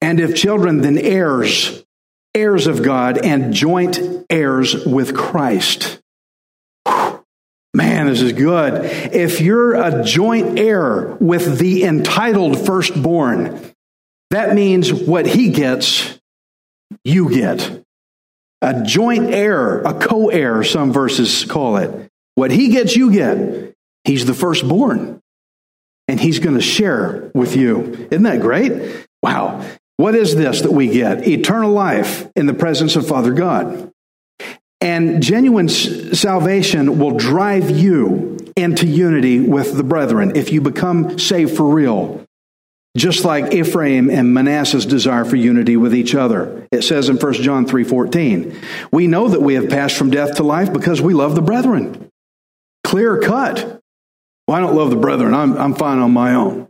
and 0.00 0.20
if 0.20 0.34
children, 0.34 0.80
then 0.80 0.98
heirs, 0.98 1.84
heirs 2.34 2.66
of 2.66 2.82
God 2.82 3.18
and 3.18 3.52
joint 3.52 4.00
heirs 4.30 4.86
with 4.86 5.14
Christ. 5.14 6.00
Man, 7.72 8.06
this 8.06 8.20
is 8.20 8.32
good. 8.32 8.84
If 9.14 9.40
you're 9.40 9.74
a 9.74 10.02
joint 10.04 10.58
heir 10.58 11.16
with 11.20 11.58
the 11.58 11.84
entitled 11.84 12.66
firstborn, 12.66 13.72
that 14.30 14.54
means 14.54 14.92
what 14.92 15.26
he 15.26 15.50
gets, 15.50 16.18
you 17.04 17.30
get. 17.30 17.84
A 18.62 18.82
joint 18.82 19.32
heir, 19.32 19.80
a 19.82 19.94
co 19.94 20.28
heir, 20.28 20.64
some 20.64 20.92
verses 20.92 21.44
call 21.44 21.76
it. 21.76 22.10
What 22.34 22.50
he 22.50 22.68
gets, 22.68 22.96
you 22.96 23.12
get. 23.12 23.74
He's 24.04 24.24
the 24.24 24.34
firstborn, 24.34 25.20
and 26.08 26.18
he's 26.18 26.38
going 26.38 26.56
to 26.56 26.62
share 26.62 27.30
with 27.34 27.54
you. 27.54 28.08
Isn't 28.10 28.22
that 28.24 28.40
great? 28.40 29.06
Wow. 29.22 29.64
What 30.00 30.14
is 30.14 30.34
this 30.34 30.62
that 30.62 30.72
we 30.72 30.88
get? 30.88 31.28
Eternal 31.28 31.70
life 31.70 32.26
in 32.34 32.46
the 32.46 32.54
presence 32.54 32.96
of 32.96 33.06
Father 33.06 33.34
God. 33.34 33.92
And 34.80 35.22
genuine 35.22 35.68
salvation 35.68 36.98
will 36.98 37.18
drive 37.18 37.68
you 37.68 38.38
into 38.56 38.86
unity 38.86 39.40
with 39.40 39.76
the 39.76 39.84
brethren 39.84 40.36
if 40.36 40.52
you 40.52 40.62
become 40.62 41.18
saved 41.18 41.54
for 41.54 41.68
real. 41.68 42.24
Just 42.96 43.26
like 43.26 43.52
Ephraim 43.52 44.08
and 44.08 44.32
Manasseh's 44.32 44.86
desire 44.86 45.26
for 45.26 45.36
unity 45.36 45.76
with 45.76 45.94
each 45.94 46.14
other. 46.14 46.66
It 46.72 46.80
says 46.80 47.10
in 47.10 47.18
1 47.18 47.42
John 47.42 47.66
3:14, 47.66 48.54
"We 48.90 49.06
know 49.06 49.28
that 49.28 49.42
we 49.42 49.52
have 49.52 49.68
passed 49.68 49.96
from 49.96 50.08
death 50.08 50.36
to 50.36 50.42
life 50.42 50.72
because 50.72 51.02
we 51.02 51.12
love 51.12 51.34
the 51.34 51.42
brethren." 51.42 52.08
Clear 52.84 53.18
cut. 53.18 53.82
Well, 54.48 54.56
I 54.56 54.60
don't 54.60 54.76
love 54.76 54.88
the 54.88 54.96
brethren. 54.96 55.34
I'm, 55.34 55.58
I'm 55.58 55.74
fine 55.74 55.98
on 55.98 56.12
my 56.12 56.34
own. 56.34 56.69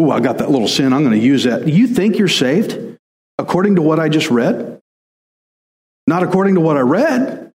Oh, 0.00 0.10
I 0.10 0.20
got 0.20 0.38
that 0.38 0.50
little 0.50 0.66
sin. 0.66 0.94
I'm 0.94 1.04
going 1.04 1.18
to 1.18 1.26
use 1.26 1.44
that. 1.44 1.68
You 1.68 1.86
think 1.86 2.16
you're 2.16 2.26
saved 2.26 2.96
according 3.38 3.76
to 3.76 3.82
what 3.82 4.00
I 4.00 4.08
just 4.08 4.30
read? 4.30 4.80
Not 6.06 6.22
according 6.22 6.54
to 6.54 6.62
what 6.62 6.78
I 6.78 6.80
read. 6.80 7.52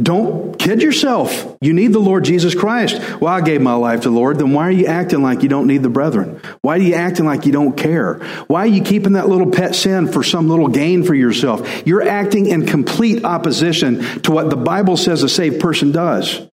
Don't 0.00 0.56
kid 0.56 0.80
yourself. 0.80 1.56
You 1.60 1.72
need 1.72 1.92
the 1.92 1.98
Lord 1.98 2.24
Jesus 2.24 2.54
Christ. 2.54 3.20
Well, 3.20 3.34
I 3.34 3.40
gave 3.40 3.60
my 3.60 3.74
life 3.74 4.02
to 4.02 4.10
the 4.10 4.14
Lord. 4.14 4.38
Then 4.38 4.52
why 4.52 4.68
are 4.68 4.70
you 4.70 4.86
acting 4.86 5.22
like 5.22 5.42
you 5.42 5.48
don't 5.48 5.66
need 5.66 5.82
the 5.82 5.88
brethren? 5.88 6.40
Why 6.60 6.76
are 6.76 6.80
you 6.80 6.94
acting 6.94 7.26
like 7.26 7.46
you 7.46 7.52
don't 7.52 7.76
care? 7.76 8.18
Why 8.46 8.60
are 8.60 8.66
you 8.66 8.84
keeping 8.84 9.14
that 9.14 9.28
little 9.28 9.50
pet 9.50 9.74
sin 9.74 10.06
for 10.06 10.22
some 10.22 10.48
little 10.48 10.68
gain 10.68 11.02
for 11.02 11.16
yourself? 11.16 11.84
You're 11.84 12.08
acting 12.08 12.46
in 12.46 12.64
complete 12.64 13.24
opposition 13.24 14.02
to 14.22 14.30
what 14.30 14.50
the 14.50 14.56
Bible 14.56 14.96
says 14.96 15.24
a 15.24 15.28
saved 15.28 15.60
person 15.60 15.90
does 15.90 16.48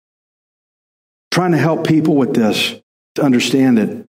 trying 1.31 1.53
to 1.53 1.59
help 1.59 1.87
people 1.87 2.17
with 2.17 2.35
this 2.35 2.75
to 3.15 3.23
understand 3.23 3.79
it. 3.79 4.08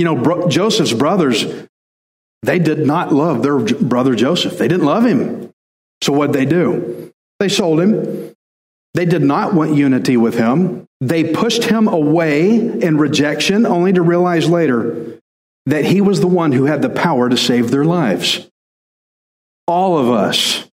You 0.00 0.04
know, 0.04 0.16
bro- 0.16 0.48
Joseph's 0.48 0.94
brothers, 0.94 1.44
they 2.40 2.58
did 2.58 2.86
not 2.86 3.12
love 3.12 3.42
their 3.42 3.58
brother 3.58 4.14
Joseph. 4.14 4.56
They 4.56 4.66
didn't 4.66 4.86
love 4.86 5.04
him. 5.04 5.50
So 6.02 6.14
what'd 6.14 6.34
they 6.34 6.46
do? 6.46 7.12
They 7.38 7.50
sold 7.50 7.80
him. 7.80 8.32
They 8.94 9.04
did 9.04 9.20
not 9.20 9.52
want 9.52 9.74
unity 9.74 10.16
with 10.16 10.38
him. 10.38 10.86
They 11.02 11.34
pushed 11.34 11.64
him 11.64 11.86
away 11.86 12.48
in 12.56 12.96
rejection, 12.96 13.66
only 13.66 13.92
to 13.92 14.00
realize 14.00 14.48
later 14.48 15.20
that 15.66 15.84
he 15.84 16.00
was 16.00 16.22
the 16.22 16.28
one 16.28 16.52
who 16.52 16.64
had 16.64 16.80
the 16.80 16.88
power 16.88 17.28
to 17.28 17.36
save 17.36 17.70
their 17.70 17.84
lives. 17.84 18.48
All 19.66 19.98
of 19.98 20.08
us 20.08 20.66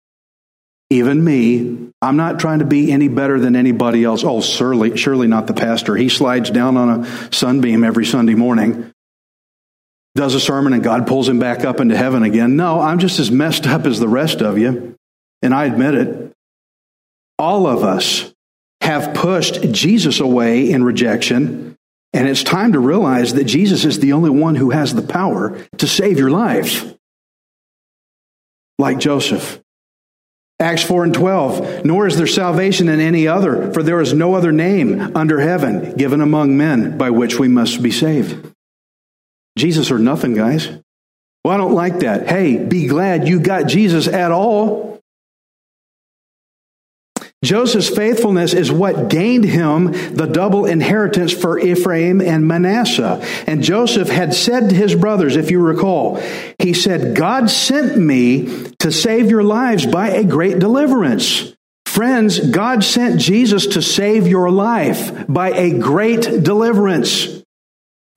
even 0.91 1.25
me. 1.25 1.91
I'm 2.01 2.17
not 2.17 2.39
trying 2.39 2.61
to 2.61 2.65
be 2.65 2.93
any 2.93 3.09
better 3.09 3.41
than 3.41 3.57
anybody 3.57 4.05
else. 4.05 4.23
Oh, 4.23 4.41
surely, 4.41 4.97
surely 4.97 5.27
not 5.27 5.47
the 5.47 5.55
pastor. 5.55 5.97
He 5.97 6.09
slides 6.09 6.51
down 6.51 6.77
on 6.77 7.05
a 7.05 7.33
sunbeam 7.33 7.85
every 7.85 8.05
Sunday 8.05 8.35
morning, 8.35 8.93
does 10.15 10.35
a 10.35 10.41
sermon, 10.41 10.73
and 10.73 10.83
God 10.83 11.07
pulls 11.07 11.29
him 11.29 11.39
back 11.39 11.65
up 11.65 11.81
into 11.81 11.97
heaven 11.97 12.23
again. 12.23 12.57
No, 12.57 12.81
I'm 12.81 12.99
just 12.99 13.19
as 13.19 13.31
messed 13.31 13.67
up 13.67 13.85
as 13.85 13.99
the 13.99 14.09
rest 14.09 14.43
of 14.43 14.59
you, 14.59 14.95
and 15.43 15.55
I 15.55 15.65
admit 15.65 15.95
it. 15.95 16.33
All 17.39 17.67
of 17.67 17.83
us 17.83 18.33
have 18.81 19.15
pushed 19.15 19.73
Jesus 19.73 20.21
away 20.21 20.71
in 20.71 20.85
rejection, 20.85 21.77
and 22.13 22.29
it's 22.29 22.45
time 22.45 22.73
to 22.75 22.79
realize 22.79 23.35
that 23.35 23.45
Jesus 23.45 23.85
is 23.85 23.99
the 23.99 24.13
only 24.13 24.31
one 24.31 24.55
who 24.55 24.71
has 24.71 24.95
the 24.95 25.03
power 25.03 25.59
to 25.79 25.89
save 25.89 26.19
your 26.19 26.31
life. 26.31 26.95
Like 28.79 28.99
Joseph. 28.99 29.61
Acts 30.61 30.85
4 30.85 31.05
and 31.05 31.15
12, 31.15 31.85
nor 31.85 32.07
is 32.07 32.17
there 32.17 32.29
salvation 32.29 32.89
in 32.89 33.01
any 33.01 33.27
other, 33.27 33.73
for 33.73 33.83
there 33.83 34.01
is 34.01 34.13
no 34.13 34.35
other 34.35 34.53
name 34.53 35.17
under 35.17 35.41
heaven 35.41 35.97
given 35.97 36.21
among 36.21 36.57
men 36.57 36.97
by 36.97 37.11
which 37.11 37.41
we 37.41 37.49
must 37.49 37.83
be 37.83 37.91
saved. 37.91 38.54
Jesus 39.57 39.91
or 39.91 39.99
nothing, 39.99 40.35
guys. 40.35 40.69
Well, 41.45 41.55
I 41.55 41.57
don't 41.57 41.75
like 41.75 42.01
that. 42.01 42.29
Hey, 42.29 42.57
be 42.57 42.87
glad 42.87 43.29
you 43.29 43.39
got 43.39 43.67
Jesus 43.67 44.09
at 44.09 44.33
all. 44.33 44.95
Joseph's 47.45 47.95
faithfulness 47.95 48.55
is 48.55 48.73
what 48.73 49.11
gained 49.11 49.45
him 49.45 49.93
the 50.15 50.27
double 50.27 50.65
inheritance 50.65 51.31
for 51.31 51.59
Ephraim 51.59 52.23
and 52.23 52.49
Manasseh. 52.49 53.23
And 53.47 53.63
Joseph 53.63 54.09
had 54.09 54.33
said 54.33 54.71
to 54.71 54.75
his 54.75 54.95
brothers, 54.95 55.37
if 55.37 55.51
you 55.51 55.61
recall, 55.61 56.23
he 56.59 56.73
said, 56.73 57.15
God 57.15 57.51
sent 57.51 57.99
me 57.99 58.47
to 58.79 58.91
save 58.91 59.29
your 59.29 59.43
lives 59.43 59.85
by 59.85 60.09
a 60.09 60.25
great 60.25 60.59
deliverance. 60.59 61.55
Friends, 61.85 62.41
God 62.41 62.83
sent 62.83 63.21
Jesus 63.21 63.67
to 63.69 63.83
save 63.83 64.27
your 64.27 64.51
life 64.51 65.27
by 65.29 65.51
a 65.51 65.79
great 65.79 66.23
deliverance. 66.43 67.44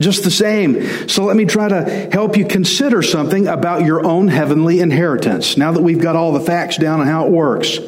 Just 0.01 0.23
the 0.23 0.31
same. 0.31 1.07
So 1.07 1.23
let 1.23 1.35
me 1.35 1.45
try 1.45 1.69
to 1.69 2.09
help 2.11 2.37
you 2.37 2.45
consider 2.45 3.01
something 3.01 3.47
about 3.47 3.83
your 3.83 4.05
own 4.05 4.27
heavenly 4.27 4.79
inheritance 4.79 5.57
now 5.57 5.71
that 5.71 5.81
we've 5.81 6.01
got 6.01 6.15
all 6.15 6.33
the 6.33 6.39
facts 6.39 6.77
down 6.77 6.99
on 6.99 7.07
how 7.07 7.25
it 7.25 7.31
works. 7.31 7.79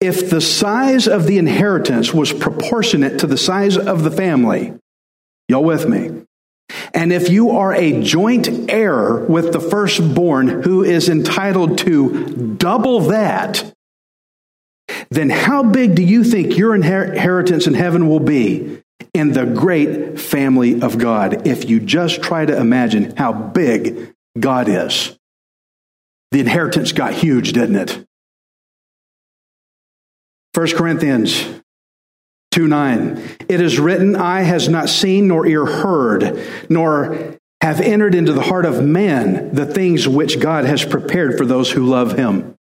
If 0.00 0.28
the 0.28 0.40
size 0.40 1.06
of 1.06 1.26
the 1.26 1.38
inheritance 1.38 2.12
was 2.12 2.32
proportionate 2.32 3.20
to 3.20 3.28
the 3.28 3.38
size 3.38 3.76
of 3.76 4.02
the 4.02 4.10
family, 4.10 4.74
y'all 5.48 5.62
with 5.62 5.88
me? 5.88 6.22
And 6.94 7.12
if 7.12 7.28
you 7.28 7.50
are 7.50 7.72
a 7.74 8.02
joint 8.02 8.70
heir 8.70 9.16
with 9.16 9.52
the 9.52 9.60
firstborn 9.60 10.62
who 10.62 10.82
is 10.82 11.08
entitled 11.08 11.78
to 11.78 12.56
double 12.56 13.00
that, 13.00 13.72
then 15.10 15.30
how 15.30 15.62
big 15.62 15.94
do 15.94 16.02
you 16.02 16.24
think 16.24 16.56
your 16.56 16.74
inheritance 16.74 17.66
in 17.68 17.74
heaven 17.74 18.08
will 18.08 18.20
be 18.20 18.79
in 19.14 19.32
the 19.32 19.46
great 19.46 20.18
family 20.20 20.80
of 20.80 20.98
God 20.98 21.46
if 21.46 21.68
you 21.68 21.80
just 21.80 22.22
try 22.22 22.44
to 22.44 22.56
imagine 22.56 23.16
how 23.16 23.32
big 23.32 24.12
God 24.38 24.68
is? 24.68 25.16
The 26.30 26.40
inheritance 26.40 26.92
got 26.92 27.12
huge, 27.12 27.52
didn't 27.52 27.76
it? 27.76 28.06
1 30.54 30.68
Corinthians 30.76 31.60
2 32.52 32.66
9. 32.66 33.22
It 33.48 33.60
is 33.60 33.78
written, 33.78 34.16
Eye 34.16 34.42
has 34.42 34.68
not 34.68 34.88
seen, 34.88 35.28
nor 35.28 35.46
ear 35.46 35.64
heard, 35.64 36.40
nor 36.68 37.36
have 37.60 37.80
entered 37.80 38.14
into 38.14 38.32
the 38.32 38.42
heart 38.42 38.64
of 38.64 38.84
man 38.84 39.54
the 39.54 39.66
things 39.66 40.08
which 40.08 40.40
God 40.40 40.64
has 40.64 40.84
prepared 40.84 41.36
for 41.36 41.44
those 41.44 41.70
who 41.70 41.86
love 41.86 42.16
him. 42.16 42.54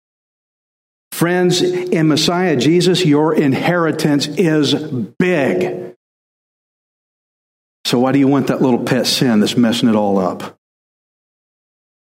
Friends, 1.11 1.61
in 1.61 2.07
Messiah 2.07 2.55
Jesus, 2.55 3.05
your 3.05 3.33
inheritance 3.33 4.27
is 4.27 4.75
big. 5.17 5.86
So 7.87 7.99
why 7.99 8.11
do 8.11 8.19
you 8.19 8.27
want 8.27 8.47
that 8.47 8.61
little 8.61 8.83
pet 8.83 9.07
sin 9.07 9.39
that's 9.39 9.55
messing 9.55 9.87
it 9.87 9.95
all 9.95 10.19
up? 10.19 10.57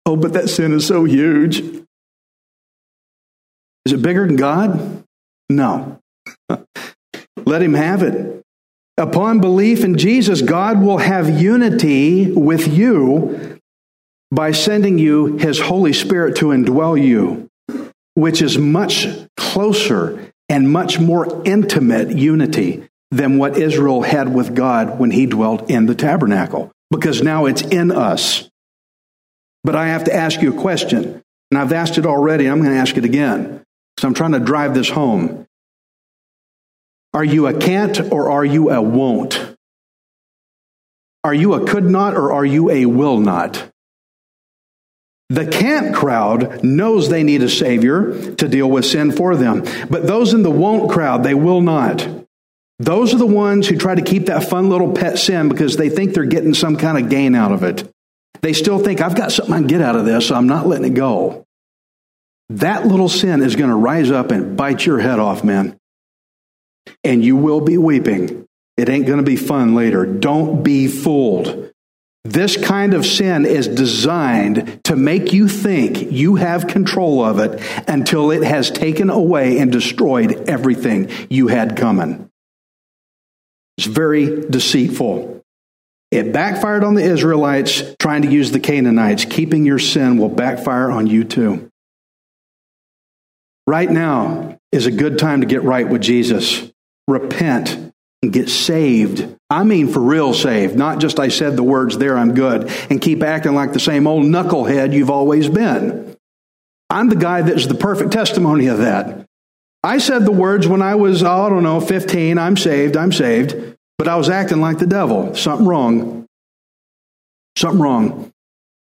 Oh, 0.06 0.16
but 0.16 0.32
that 0.32 0.48
sin 0.48 0.72
is 0.72 0.86
so 0.86 1.04
huge. 1.04 1.58
Is 3.84 3.92
it 3.92 4.00
bigger 4.00 4.26
than 4.26 4.36
God? 4.36 5.04
No. 5.50 6.00
Let 7.44 7.60
him 7.60 7.74
have 7.74 8.02
it. 8.02 8.42
Upon 8.96 9.40
belief 9.40 9.84
in 9.84 9.98
Jesus, 9.98 10.40
God 10.40 10.80
will 10.80 10.96
have 10.96 11.38
unity 11.38 12.32
with 12.32 12.66
you 12.66 13.60
by 14.30 14.52
sending 14.52 14.98
you 14.98 15.36
his 15.36 15.60
Holy 15.60 15.92
Spirit 15.92 16.36
to 16.36 16.46
indwell 16.46 16.98
you, 16.98 17.50
which 18.14 18.40
is 18.40 18.56
much 18.56 19.06
closer 19.36 20.32
and 20.48 20.72
much 20.72 20.98
more 20.98 21.42
intimate 21.44 22.08
unity 22.16 22.88
than 23.14 23.38
what 23.38 23.56
Israel 23.56 24.02
had 24.02 24.34
with 24.34 24.56
God 24.56 24.98
when 24.98 25.12
he 25.12 25.26
dwelt 25.26 25.70
in 25.70 25.86
the 25.86 25.94
tabernacle, 25.94 26.72
because 26.90 27.22
now 27.22 27.46
it's 27.46 27.62
in 27.62 27.92
us. 27.92 28.50
But 29.62 29.76
I 29.76 29.88
have 29.88 30.04
to 30.04 30.14
ask 30.14 30.42
you 30.42 30.52
a 30.52 30.60
question, 30.60 31.22
and 31.50 31.58
I've 31.58 31.72
asked 31.72 31.96
it 31.96 32.06
already, 32.06 32.46
I'm 32.46 32.60
going 32.60 32.74
to 32.74 32.80
ask 32.80 32.96
it 32.96 33.04
again, 33.04 33.62
because 33.94 34.04
I'm 34.04 34.14
trying 34.14 34.32
to 34.32 34.40
drive 34.40 34.74
this 34.74 34.90
home. 34.90 35.46
Are 37.12 37.24
you 37.24 37.46
a 37.46 37.54
can't 37.54 38.12
or 38.12 38.30
are 38.30 38.44
you 38.44 38.70
a 38.70 38.82
won't? 38.82 39.54
Are 41.22 41.34
you 41.34 41.54
a 41.54 41.64
could 41.64 41.84
not 41.84 42.14
or 42.14 42.32
are 42.32 42.44
you 42.44 42.68
a 42.68 42.86
will 42.86 43.20
not? 43.20 43.70
The 45.30 45.46
can't 45.46 45.94
crowd 45.94 46.64
knows 46.64 47.08
they 47.08 47.22
need 47.22 47.42
a 47.42 47.48
savior 47.48 48.34
to 48.34 48.48
deal 48.48 48.68
with 48.68 48.84
sin 48.84 49.12
for 49.12 49.36
them. 49.36 49.64
But 49.88 50.06
those 50.08 50.34
in 50.34 50.42
the 50.42 50.50
won't 50.50 50.90
crowd, 50.90 51.22
they 51.22 51.34
will 51.34 51.60
not. 51.60 52.23
Those 52.78 53.14
are 53.14 53.18
the 53.18 53.26
ones 53.26 53.68
who 53.68 53.76
try 53.76 53.94
to 53.94 54.02
keep 54.02 54.26
that 54.26 54.44
fun 54.44 54.68
little 54.68 54.92
pet 54.92 55.18
sin 55.18 55.48
because 55.48 55.76
they 55.76 55.88
think 55.88 56.12
they're 56.12 56.24
getting 56.24 56.54
some 56.54 56.76
kind 56.76 56.98
of 56.98 57.08
gain 57.08 57.34
out 57.34 57.52
of 57.52 57.62
it. 57.62 57.88
They 58.42 58.52
still 58.52 58.78
think, 58.78 59.00
I've 59.00 59.14
got 59.14 59.32
something 59.32 59.54
I 59.54 59.58
can 59.58 59.66
get 59.68 59.80
out 59.80 59.96
of 59.96 60.04
this, 60.04 60.28
so 60.28 60.34
I'm 60.34 60.48
not 60.48 60.66
letting 60.66 60.92
it 60.92 60.94
go. 60.94 61.44
That 62.50 62.86
little 62.86 63.08
sin 63.08 63.42
is 63.42 63.56
going 63.56 63.70
to 63.70 63.76
rise 63.76 64.10
up 64.10 64.30
and 64.30 64.56
bite 64.56 64.84
your 64.84 64.98
head 64.98 65.18
off, 65.18 65.44
man. 65.44 65.78
And 67.02 67.24
you 67.24 67.36
will 67.36 67.60
be 67.60 67.78
weeping. 67.78 68.44
It 68.76 68.88
ain't 68.88 69.06
going 69.06 69.18
to 69.18 69.24
be 69.24 69.36
fun 69.36 69.74
later. 69.74 70.04
Don't 70.04 70.62
be 70.62 70.88
fooled. 70.88 71.70
This 72.24 72.56
kind 72.56 72.94
of 72.94 73.06
sin 73.06 73.46
is 73.46 73.68
designed 73.68 74.82
to 74.84 74.96
make 74.96 75.32
you 75.32 75.46
think 75.46 76.10
you 76.10 76.36
have 76.36 76.66
control 76.66 77.24
of 77.24 77.38
it 77.38 77.62
until 77.86 78.30
it 78.30 78.42
has 78.42 78.70
taken 78.70 79.10
away 79.10 79.58
and 79.58 79.70
destroyed 79.70 80.48
everything 80.48 81.10
you 81.30 81.48
had 81.48 81.76
coming. 81.76 82.30
It's 83.78 83.86
very 83.86 84.46
deceitful. 84.48 85.42
It 86.10 86.32
backfired 86.32 86.84
on 86.84 86.94
the 86.94 87.02
Israelites 87.02 87.82
trying 87.98 88.22
to 88.22 88.30
use 88.30 88.52
the 88.52 88.60
Canaanites. 88.60 89.24
Keeping 89.24 89.66
your 89.66 89.80
sin 89.80 90.16
will 90.16 90.28
backfire 90.28 90.90
on 90.90 91.06
you 91.08 91.24
too. 91.24 91.70
Right 93.66 93.90
now 93.90 94.58
is 94.70 94.86
a 94.86 94.92
good 94.92 95.18
time 95.18 95.40
to 95.40 95.46
get 95.46 95.62
right 95.64 95.88
with 95.88 96.02
Jesus. 96.02 96.70
Repent 97.08 97.92
and 98.22 98.32
get 98.32 98.48
saved. 98.48 99.34
I 99.50 99.64
mean, 99.64 99.88
for 99.88 100.00
real 100.00 100.34
saved, 100.34 100.76
not 100.76 101.00
just 101.00 101.18
I 101.18 101.28
said 101.28 101.56
the 101.56 101.62
words 101.62 101.98
there, 101.98 102.16
I'm 102.16 102.34
good, 102.34 102.70
and 102.90 103.00
keep 103.00 103.22
acting 103.22 103.54
like 103.54 103.72
the 103.72 103.80
same 103.80 104.06
old 104.06 104.24
knucklehead 104.24 104.92
you've 104.92 105.10
always 105.10 105.48
been. 105.48 106.16
I'm 106.90 107.08
the 107.08 107.16
guy 107.16 107.42
that's 107.42 107.66
the 107.66 107.74
perfect 107.74 108.12
testimony 108.12 108.66
of 108.68 108.78
that. 108.78 109.26
I 109.84 109.98
said 109.98 110.24
the 110.24 110.32
words 110.32 110.66
when 110.66 110.80
I 110.80 110.94
was, 110.94 111.22
oh, 111.22 111.42
I 111.42 111.50
don't 111.50 111.62
know, 111.62 111.78
15, 111.78 112.38
I'm 112.38 112.56
saved, 112.56 112.96
I'm 112.96 113.12
saved, 113.12 113.76
but 113.98 114.08
I 114.08 114.16
was 114.16 114.30
acting 114.30 114.62
like 114.62 114.78
the 114.78 114.86
devil. 114.86 115.34
Something 115.34 115.66
wrong. 115.66 116.26
Something 117.58 117.82
wrong. 117.82 118.32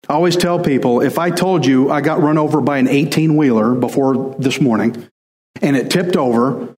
I 0.07 0.13
always 0.13 0.37
tell 0.37 0.57
people 0.57 1.01
if 1.01 1.19
I 1.19 1.31
told 1.31 1.65
you 1.65 1.91
I 1.91 1.99
got 1.99 2.21
run 2.21 2.37
over 2.37 2.61
by 2.61 2.77
an 2.77 2.87
18 2.87 3.35
wheeler 3.35 3.75
before 3.75 4.35
this 4.39 4.61
morning 4.61 5.09
and 5.61 5.75
it 5.75 5.91
tipped 5.91 6.15
over 6.15 6.73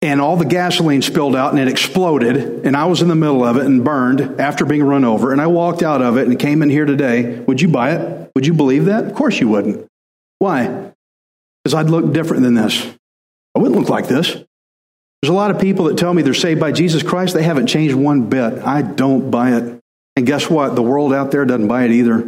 and 0.00 0.20
all 0.20 0.36
the 0.36 0.46
gasoline 0.46 1.02
spilled 1.02 1.36
out 1.36 1.50
and 1.50 1.60
it 1.60 1.68
exploded 1.68 2.36
and 2.64 2.76
i 2.76 2.84
was 2.84 3.02
in 3.02 3.08
the 3.08 3.14
middle 3.14 3.44
of 3.44 3.56
it 3.56 3.66
and 3.66 3.84
burned 3.84 4.40
after 4.40 4.64
being 4.64 4.84
run 4.84 5.04
over 5.04 5.32
and 5.32 5.40
i 5.40 5.46
walked 5.46 5.82
out 5.82 6.02
of 6.02 6.16
it 6.16 6.28
and 6.28 6.38
came 6.38 6.62
in 6.62 6.70
here 6.70 6.84
today 6.84 7.40
would 7.40 7.60
you 7.60 7.68
buy 7.68 7.92
it 7.92 8.30
would 8.34 8.46
you 8.46 8.54
believe 8.54 8.84
that 8.84 9.04
of 9.04 9.14
course 9.14 9.40
you 9.40 9.48
wouldn't 9.48 9.86
why 10.38 10.92
because 11.64 11.74
i'd 11.74 11.90
look 11.90 12.12
different 12.12 12.42
than 12.42 12.54
this 12.54 12.97
Oh, 13.58 13.60
i 13.60 13.62
wouldn't 13.62 13.80
look 13.80 13.88
like 13.88 14.08
this 14.08 14.32
there's 15.22 15.30
a 15.30 15.32
lot 15.32 15.50
of 15.50 15.60
people 15.60 15.86
that 15.86 15.98
tell 15.98 16.14
me 16.14 16.22
they're 16.22 16.34
saved 16.34 16.60
by 16.60 16.72
jesus 16.72 17.02
christ 17.02 17.34
they 17.34 17.42
haven't 17.42 17.66
changed 17.66 17.94
one 17.94 18.28
bit 18.28 18.62
i 18.62 18.82
don't 18.82 19.30
buy 19.30 19.56
it 19.56 19.80
and 20.16 20.26
guess 20.26 20.48
what 20.48 20.76
the 20.76 20.82
world 20.82 21.12
out 21.12 21.30
there 21.30 21.44
doesn't 21.44 21.68
buy 21.68 21.84
it 21.84 21.90
either 21.90 22.24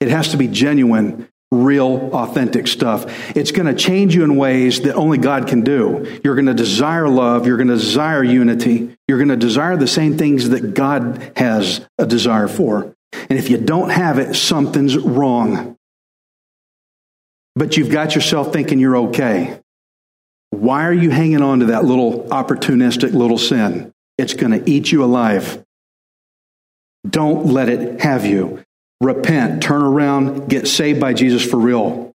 it 0.00 0.08
has 0.08 0.28
to 0.28 0.36
be 0.36 0.46
genuine 0.46 1.28
real, 1.50 2.10
authentic 2.12 2.66
stuff. 2.66 3.06
It's 3.34 3.52
going 3.52 3.66
to 3.66 3.74
change 3.74 4.14
you 4.14 4.22
in 4.22 4.36
ways 4.36 4.82
that 4.82 4.94
only 4.94 5.18
God 5.18 5.48
can 5.48 5.62
do. 5.62 6.20
You're 6.22 6.34
going 6.34 6.46
to 6.46 6.54
desire 6.54 7.08
love. 7.08 7.46
You're 7.46 7.56
going 7.56 7.68
to 7.68 7.76
desire 7.76 8.22
unity. 8.22 8.94
You're 9.06 9.18
going 9.18 9.28
to 9.28 9.36
desire 9.36 9.76
the 9.76 9.86
same 9.86 10.18
things 10.18 10.50
that 10.50 10.74
God 10.74 11.32
has 11.36 11.86
a 11.96 12.06
desire 12.06 12.48
for. 12.48 12.94
And 13.12 13.38
if 13.38 13.48
you 13.48 13.56
don't 13.56 13.88
have 13.88 14.18
it, 14.18 14.34
something's 14.34 14.98
wrong. 14.98 15.76
But 17.56 17.76
you've 17.76 17.90
got 17.90 18.14
yourself 18.14 18.52
thinking 18.52 18.78
you're 18.78 18.96
okay. 19.08 19.58
Why 20.50 20.84
are 20.84 20.92
you 20.92 21.10
hanging 21.10 21.42
on 21.42 21.60
to 21.60 21.66
that 21.66 21.84
little 21.84 22.24
opportunistic 22.24 23.12
little 23.12 23.38
sin? 23.38 23.92
It's 24.16 24.34
going 24.34 24.52
to 24.52 24.70
eat 24.70 24.90
you 24.90 25.04
alive. 25.04 25.64
Don't 27.08 27.46
let 27.46 27.68
it 27.68 28.00
have 28.00 28.26
you 28.26 28.64
repent, 29.00 29.62
turn 29.62 29.82
around, 29.82 30.48
get 30.48 30.66
saved 30.66 31.00
by 31.00 31.12
Jesus 31.12 31.48
for 31.48 31.56
real, 31.56 32.12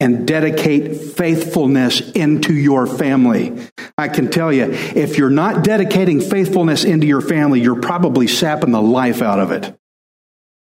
and 0.00 0.26
dedicate 0.26 0.96
faithfulness 0.96 2.00
into 2.12 2.54
your 2.54 2.86
family. 2.86 3.68
I 3.98 4.08
can 4.08 4.30
tell 4.30 4.52
you, 4.52 4.64
if 4.72 5.18
you're 5.18 5.30
not 5.30 5.62
dedicating 5.62 6.20
faithfulness 6.20 6.84
into 6.84 7.06
your 7.06 7.20
family, 7.20 7.60
you're 7.60 7.80
probably 7.80 8.26
sapping 8.26 8.72
the 8.72 8.82
life 8.82 9.20
out 9.20 9.38
of 9.38 9.52
it. 9.52 9.76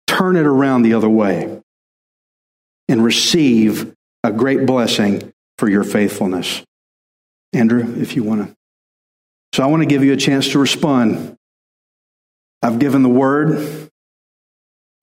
Turn 0.06 0.36
it 0.36 0.46
around 0.46 0.82
the 0.82 0.94
other 0.94 1.08
way 1.08 1.60
and 2.88 3.04
receive 3.04 3.94
a 4.24 4.32
great 4.32 4.64
blessing 4.64 5.32
for 5.58 5.68
your 5.68 5.84
faithfulness. 5.84 6.62
Andrew, 7.52 8.00
if 8.00 8.16
you 8.16 8.22
want 8.22 8.46
to. 8.46 8.56
So 9.54 9.62
I 9.62 9.66
want 9.66 9.82
to 9.82 9.88
give 9.88 10.04
you 10.04 10.12
a 10.12 10.16
chance 10.16 10.48
to 10.50 10.58
respond. 10.58 11.36
I've 12.62 12.78
given 12.78 13.02
the 13.02 13.08
word 13.08 13.88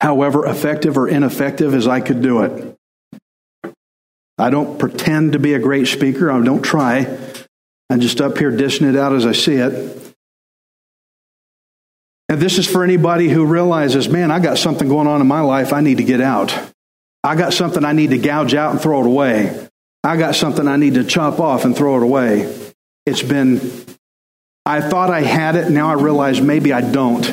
however 0.01 0.45
effective 0.45 0.97
or 0.97 1.07
ineffective 1.07 1.73
as 1.73 1.87
I 1.87 2.01
could 2.01 2.21
do 2.21 2.43
it. 2.43 2.77
I 4.37 4.49
don't 4.49 4.77
pretend 4.77 5.31
to 5.31 5.39
be 5.39 5.53
a 5.53 5.59
great 5.59 5.87
speaker. 5.87 6.29
I 6.29 6.43
don't 6.43 6.61
try. 6.61 7.17
I'm 7.89 8.01
just 8.01 8.19
up 8.19 8.37
here 8.37 8.51
dishing 8.51 8.87
it 8.87 8.95
out 8.95 9.13
as 9.13 9.25
I 9.25 9.31
see 9.31 9.55
it. 9.55 10.13
And 12.27 12.41
this 12.41 12.57
is 12.57 12.67
for 12.67 12.83
anybody 12.83 13.29
who 13.29 13.45
realizes, 13.45 14.09
man, 14.09 14.31
I 14.31 14.39
got 14.39 14.57
something 14.57 14.89
going 14.89 15.07
on 15.07 15.21
in 15.21 15.27
my 15.27 15.41
life 15.41 15.71
I 15.71 15.81
need 15.81 15.97
to 15.97 16.03
get 16.03 16.21
out. 16.21 16.57
I 17.23 17.35
got 17.35 17.53
something 17.53 17.85
I 17.85 17.93
need 17.93 18.09
to 18.09 18.17
gouge 18.17 18.53
out 18.53 18.71
and 18.71 18.81
throw 18.81 19.01
it 19.01 19.05
away. 19.05 19.69
I 20.05 20.17
got 20.17 20.35
something 20.35 20.67
I 20.67 20.77
need 20.77 20.93
to 20.93 21.03
chop 21.03 21.39
off 21.39 21.65
and 21.65 21.75
throw 21.75 21.97
it 21.97 22.03
away. 22.03 22.71
It's 23.07 23.23
been, 23.23 23.59
I 24.63 24.79
thought 24.79 25.09
I 25.09 25.21
had 25.21 25.55
it. 25.55 25.71
Now 25.71 25.89
I 25.89 25.93
realize 25.93 26.39
maybe 26.39 26.71
I 26.71 26.81
don't. 26.81 27.25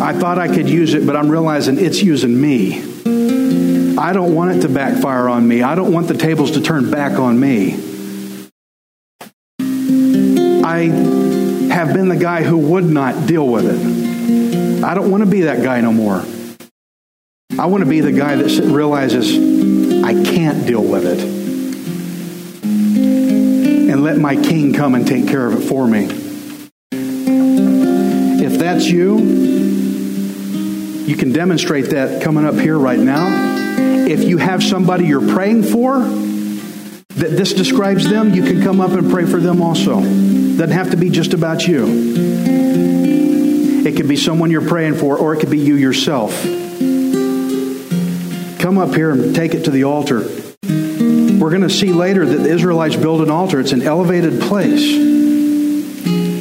I 0.00 0.12
thought 0.12 0.38
I 0.38 0.46
could 0.46 0.68
use 0.70 0.94
it, 0.94 1.04
but 1.04 1.16
I'm 1.16 1.28
realizing 1.28 1.76
it's 1.76 2.00
using 2.04 2.40
me. 2.40 2.78
I 3.98 4.12
don't 4.12 4.32
want 4.32 4.56
it 4.56 4.60
to 4.60 4.68
backfire 4.68 5.28
on 5.28 5.48
me. 5.48 5.60
I 5.60 5.74
don't 5.74 5.92
want 5.92 6.06
the 6.06 6.16
tables 6.16 6.52
to 6.52 6.60
turn 6.60 6.88
back 6.88 7.18
on 7.18 7.40
me. 7.40 7.72
I 10.64 10.84
have 11.72 11.92
been 11.94 12.08
the 12.08 12.18
guy 12.20 12.44
who 12.44 12.58
would 12.58 12.84
not 12.84 13.26
deal 13.26 13.48
with 13.48 13.66
it. 13.66 14.84
I 14.84 14.94
don't 14.94 15.10
want 15.10 15.24
to 15.24 15.28
be 15.28 15.40
that 15.42 15.64
guy 15.64 15.80
no 15.80 15.92
more. 15.92 16.24
I 17.58 17.66
want 17.66 17.82
to 17.82 17.90
be 17.90 18.00
the 18.00 18.12
guy 18.12 18.36
that 18.36 18.50
realizes 18.72 19.36
I 20.08 20.14
can't 20.14 20.66
deal 20.66 20.82
with 20.82 21.04
it. 21.04 21.22
And 23.90 24.02
let 24.02 24.16
my 24.16 24.36
king 24.36 24.72
come 24.72 24.94
and 24.94 25.06
take 25.06 25.28
care 25.28 25.46
of 25.46 25.60
it 25.60 25.68
for 25.68 25.86
me. 25.86 26.08
If 28.42 28.58
that's 28.58 28.86
you, 28.88 29.18
you 29.18 31.14
can 31.14 31.32
demonstrate 31.32 31.90
that 31.90 32.22
coming 32.22 32.46
up 32.46 32.54
here 32.54 32.78
right 32.78 32.98
now. 32.98 33.26
If 34.08 34.24
you 34.24 34.38
have 34.38 34.62
somebody 34.62 35.04
you're 35.04 35.34
praying 35.34 35.64
for 35.64 35.98
that 35.98 37.36
this 37.36 37.52
describes 37.52 38.08
them, 38.08 38.32
you 38.32 38.44
can 38.44 38.62
come 38.62 38.80
up 38.80 38.92
and 38.92 39.10
pray 39.10 39.26
for 39.26 39.40
them 39.40 39.60
also. 39.60 39.96
Doesn't 39.96 40.70
have 40.70 40.92
to 40.92 40.96
be 40.96 41.10
just 41.10 41.34
about 41.34 41.68
you. 41.68 41.84
It 43.86 43.94
could 43.94 44.08
be 44.08 44.16
someone 44.16 44.50
you're 44.50 44.66
praying 44.66 44.94
for, 44.94 45.18
or 45.18 45.34
it 45.34 45.40
could 45.40 45.50
be 45.50 45.58
you 45.58 45.74
yourself. 45.74 46.46
Come 48.68 48.76
up 48.76 48.94
here 48.94 49.12
and 49.12 49.34
take 49.34 49.54
it 49.54 49.64
to 49.64 49.70
the 49.70 49.84
altar. 49.84 50.28
We're 50.62 51.48
going 51.48 51.62
to 51.62 51.70
see 51.70 51.90
later 51.90 52.26
that 52.26 52.36
the 52.36 52.50
Israelites 52.50 52.96
build 52.96 53.22
an 53.22 53.30
altar. 53.30 53.60
It's 53.60 53.72
an 53.72 53.80
elevated 53.80 54.42
place. 54.42 54.84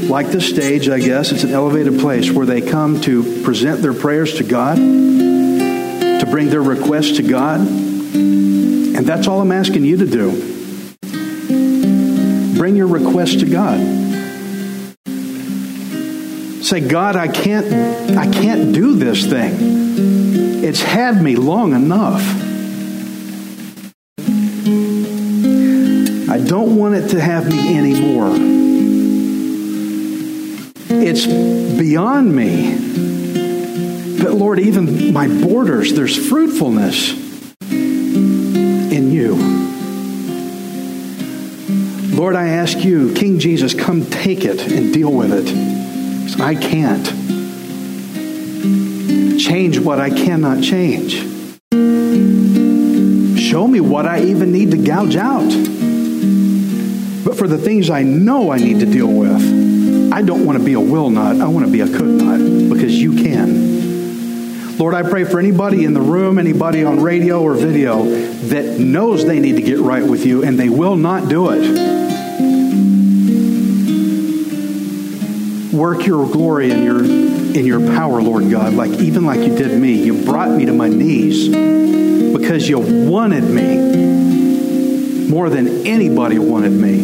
like 0.10 0.30
the 0.32 0.42
stage, 0.42 0.90
I 0.90 1.00
guess, 1.00 1.32
it's 1.32 1.46
an 1.46 1.52
elevated 1.52 2.02
place 2.02 2.30
where 2.30 2.46
they 2.46 2.60
come 2.60 3.00
to 3.04 3.42
present 3.44 3.82
their 3.82 3.94
prayers 3.94 4.40
to 4.40 4.44
God, 4.44 4.76
to 4.76 6.28
bring 6.30 6.50
their 6.50 6.62
requests 6.62 7.16
to 7.16 7.24
God. 7.24 7.62
And 7.62 9.06
that's 9.06 9.30
all 9.30 9.40
I'm 9.40 9.54
asking 9.54 9.86
you 9.86 9.96
to 9.96 10.06
do. 10.06 10.32
Bring 12.58 12.76
your 12.76 12.88
request 12.88 13.40
to 13.40 13.46
God. 13.46 13.80
Say, 16.62 16.82
God, 16.86 17.16
I 17.16 17.30
can't, 17.30 18.18
I 18.18 18.30
can't 18.30 18.74
do 18.74 18.96
this 18.98 19.26
thing. 19.26 20.17
It's 20.68 20.82
had 20.82 21.22
me 21.22 21.38
long 21.38 21.72
enough. 21.72 22.22
I 26.30 26.40
don't 26.46 26.76
want 26.76 26.96
it 26.96 27.08
to 27.12 27.22
have 27.22 27.50
me 27.50 27.78
anymore. 27.78 28.32
It's 30.90 31.26
beyond 31.26 32.36
me. 32.36 32.74
But 34.22 34.34
Lord, 34.34 34.60
even 34.60 35.14
my 35.14 35.30
borders, 35.30 35.94
there's 35.94 36.18
fruitfulness 36.28 37.14
in 37.72 39.12
you. 39.14 39.36
Lord, 42.14 42.36
I 42.36 42.50
ask 42.50 42.84
you, 42.84 43.14
King 43.14 43.40
Jesus, 43.40 43.74
come 43.74 44.06
take 44.06 44.44
it 44.44 44.70
and 44.70 44.94
deal 44.94 45.14
with 45.14 45.32
it. 45.32 46.42
I 46.42 46.56
can't 46.56 47.08
change 49.38 49.80
what 49.80 50.00
I 50.00 50.10
cannot 50.10 50.64
change. 50.64 51.14
Show 53.40 53.68
me 53.68 53.80
what 53.80 54.06
I 54.06 54.22
even 54.22 54.52
need 54.52 54.72
to 54.72 54.78
gouge 54.78 55.16
out. 55.16 55.50
But 57.24 57.38
for 57.38 57.48
the 57.48 57.58
things 57.58 57.90
I 57.90 58.04
know 58.04 58.52
I 58.52 58.58
need 58.58 58.80
to 58.80 58.86
deal 58.86 59.08
with, 59.12 60.12
I 60.14 60.22
don't 60.22 60.46
want 60.46 60.58
to 60.58 60.64
be 60.64 60.74
a 60.74 60.80
will 60.80 61.10
not. 61.10 61.38
I 61.38 61.48
want 61.48 61.66
to 61.66 61.72
be 61.72 61.82
a 61.82 61.88
could 61.88 62.22
not 62.22 62.40
because 62.70 62.94
you 63.00 63.16
can. 63.16 64.78
Lord, 64.78 64.94
I 64.94 65.04
pray 65.04 65.24
for 65.24 65.40
anybody 65.40 65.86
in 65.86 65.94
the 65.94 66.02
room, 66.02 66.38
anybody 66.38 66.84
on 66.84 67.02
radio 67.02 67.42
or 67.42 67.54
video 67.56 68.04
that 68.04 68.80
knows 68.80 69.26
they 69.26 69.40
need 69.40 69.56
to 69.56 69.62
get 69.62 69.80
right 69.80 70.04
with 70.04 70.26
you 70.26 70.44
and 70.44 70.60
they 70.60 70.70
will 70.70 70.96
not 70.96 71.30
do 71.30 71.50
it. 71.50 71.98
work 75.78 76.06
your 76.08 76.28
glory 76.28 76.72
and 76.72 76.84
your 76.84 77.37
in 77.56 77.66
your 77.66 77.80
power, 77.96 78.22
Lord 78.22 78.50
God, 78.50 78.74
like 78.74 78.92
even 78.92 79.26
like 79.26 79.40
you 79.40 79.56
did 79.56 79.80
me. 79.80 79.94
You 79.94 80.24
brought 80.24 80.52
me 80.52 80.66
to 80.66 80.74
my 80.74 80.90
knees 80.90 81.48
because 82.36 82.68
you 82.68 82.80
wanted 82.80 83.44
me 83.44 85.28
more 85.30 85.50
than 85.50 85.86
anybody 85.86 86.40
wanted 86.40 86.72
me. 86.72 86.98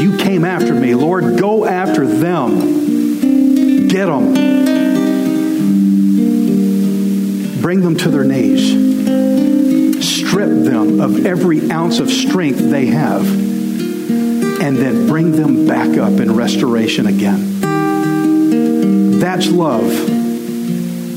You 0.00 0.16
came 0.16 0.44
after 0.44 0.74
me, 0.74 0.94
Lord. 0.94 1.38
Go 1.38 1.64
after 1.64 2.06
them. 2.06 3.88
Get 3.88 4.06
them. 4.06 4.32
Bring 7.60 7.80
them 7.82 7.96
to 7.96 8.08
their 8.08 8.24
knees. 8.24 8.72
Strip 10.04 10.48
them 10.48 11.00
of 11.00 11.26
every 11.26 11.70
ounce 11.70 12.00
of 12.00 12.10
strength 12.10 12.58
they 12.58 12.86
have 12.86 13.26
and 14.62 14.76
then 14.76 15.06
bring 15.08 15.32
them 15.32 15.66
back 15.66 15.98
up 15.98 16.20
in 16.20 16.34
restoration 16.36 17.06
again. 17.06 17.51
That's 19.34 19.48
love. 19.50 19.90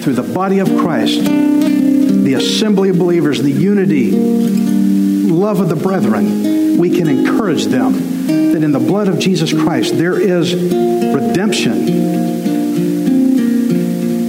Through 0.01 0.13
the 0.13 0.23
body 0.33 0.59
of 0.59 0.69
Christ, 0.69 1.21
the 1.25 2.35
assembly 2.37 2.87
of 2.87 2.97
believers, 2.97 3.43
the 3.43 3.51
unity, 3.51 4.11
love 4.11 5.59
of 5.59 5.67
the 5.67 5.75
brethren, 5.75 6.77
we 6.77 6.95
can 6.95 7.09
encourage 7.09 7.65
them 7.65 7.91
that 8.53 8.63
in 8.63 8.71
the 8.71 8.79
blood 8.79 9.09
of 9.09 9.19
Jesus 9.19 9.51
Christ 9.51 9.97
there 9.97 10.17
is 10.17 10.55
redemption. 10.55 11.87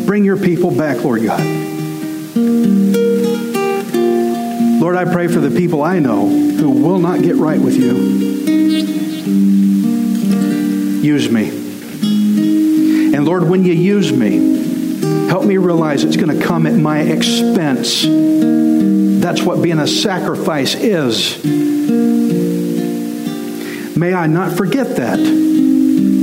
Bring 0.04 0.24
your 0.24 0.36
people 0.36 0.72
back, 0.72 1.04
Lord 1.04 1.22
God. 1.22 1.46
Lord, 4.80 4.96
I 4.96 5.04
pray 5.04 5.28
for 5.28 5.38
the 5.38 5.56
people 5.56 5.84
I 5.84 6.00
know 6.00 6.26
who 6.26 6.70
will 6.70 6.98
not 6.98 7.22
get 7.22 7.36
right 7.36 7.60
with 7.60 7.76
you. 7.76 7.92
Use 11.02 11.30
me. 11.30 11.65
And 13.16 13.24
Lord, 13.24 13.48
when 13.48 13.64
you 13.64 13.72
use 13.72 14.12
me, 14.12 15.28
help 15.28 15.46
me 15.46 15.56
realize 15.56 16.04
it's 16.04 16.18
going 16.18 16.38
to 16.38 16.44
come 16.44 16.66
at 16.66 16.74
my 16.74 17.00
expense. 17.00 18.02
That's 19.22 19.40
what 19.40 19.62
being 19.62 19.78
a 19.78 19.86
sacrifice 19.86 20.74
is. 20.74 21.42
May 23.96 24.12
I 24.12 24.26
not 24.26 24.54
forget 24.54 24.96
that 24.96 25.18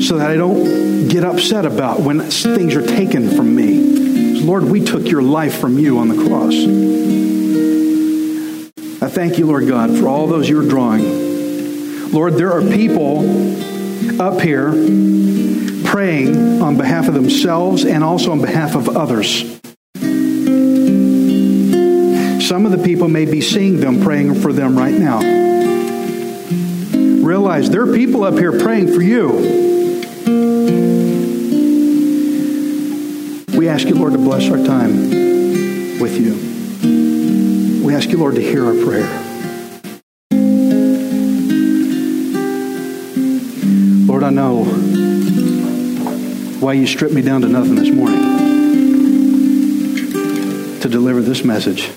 so 0.03 0.19
that 0.19 0.29
I 0.29 0.35
don't 0.35 1.07
get 1.07 1.23
upset 1.23 1.65
about 1.65 2.01
when 2.01 2.21
things 2.29 2.75
are 2.75 2.85
taken 2.85 3.35
from 3.35 3.55
me. 3.55 4.39
Lord, 4.41 4.65
we 4.65 4.85
took 4.85 5.07
your 5.07 5.23
life 5.23 5.57
from 5.59 5.79
you 5.79 5.97
on 5.97 6.09
the 6.09 6.23
cross. 6.27 6.53
I 9.01 9.09
thank 9.09 9.39
you, 9.39 9.47
Lord 9.47 9.67
God, 9.67 9.97
for 9.97 10.07
all 10.07 10.27
those 10.27 10.47
you're 10.47 10.67
drawing. 10.69 12.11
Lord, 12.11 12.35
there 12.35 12.53
are 12.53 12.61
people 12.61 13.72
up 14.19 14.41
here 14.41 14.71
praying 15.85 16.61
on 16.61 16.77
behalf 16.77 17.07
of 17.07 17.13
themselves 17.13 17.85
and 17.85 18.03
also 18.03 18.31
on 18.31 18.41
behalf 18.41 18.75
of 18.75 18.89
others. 18.89 19.59
Some 22.47 22.65
of 22.65 22.71
the 22.71 22.81
people 22.83 23.07
may 23.07 23.25
be 23.25 23.41
seeing 23.41 23.79
them 23.79 24.01
praying 24.01 24.35
for 24.41 24.51
them 24.51 24.77
right 24.77 24.93
now. 24.93 25.19
Realize 27.25 27.69
there 27.69 27.83
are 27.83 27.93
people 27.93 28.23
up 28.23 28.33
here 28.33 28.59
praying 28.59 28.93
for 28.93 29.01
you. 29.01 29.29
We 33.57 33.69
ask 33.69 33.87
you, 33.87 33.95
Lord, 33.95 34.13
to 34.13 34.19
bless 34.19 34.49
our 34.49 34.57
time 34.57 35.99
with 35.99 36.19
you. 36.19 37.83
We 37.85 37.95
ask 37.95 38.09
you, 38.09 38.17
Lord, 38.17 38.35
to 38.35 38.41
hear 38.41 38.65
our 38.65 38.73
prayer. 38.83 39.22
Lord, 44.23 44.37
I 44.37 44.41
know 44.41 44.63
why 46.61 46.71
you 46.73 46.87
stripped 46.87 47.13
me 47.13 47.21
down 47.21 47.41
to 47.41 47.49
nothing 47.49 47.75
this 47.75 47.89
morning 47.89 48.21
to 50.79 50.87
deliver 50.87 51.21
this 51.21 51.43
message. 51.43 51.91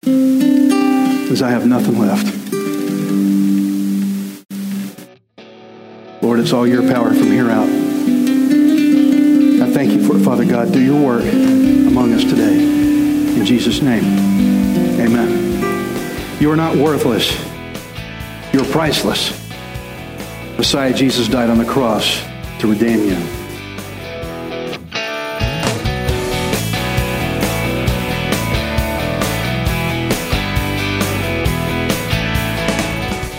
Because 0.00 1.40
I 1.42 1.50
have 1.50 1.64
nothing 1.64 1.96
left. 2.00 2.26
Lord, 6.24 6.40
it's 6.40 6.52
all 6.52 6.66
your 6.66 6.82
power 6.92 7.14
from 7.14 7.30
here 7.30 7.48
out. 7.50 7.68
I 9.62 9.70
thank 9.72 9.92
you 9.92 10.04
for 10.04 10.16
it, 10.16 10.24
Father 10.24 10.44
God. 10.44 10.72
Do 10.72 10.80
your 10.80 11.00
work 11.00 11.22
among 11.22 12.14
us 12.14 12.24
today. 12.24 12.58
In 13.38 13.46
Jesus' 13.46 13.80
name, 13.80 14.02
amen. 14.98 16.40
You 16.40 16.50
are 16.50 16.56
not 16.56 16.74
worthless. 16.74 17.30
You're 18.52 18.64
priceless. 18.64 19.41
Messiah 20.56 20.92
Jesus 20.94 21.28
died 21.28 21.50
on 21.50 21.58
the 21.58 21.64
cross 21.64 22.22
to 22.58 22.70
redeem 22.70 23.00
you. 23.08 23.16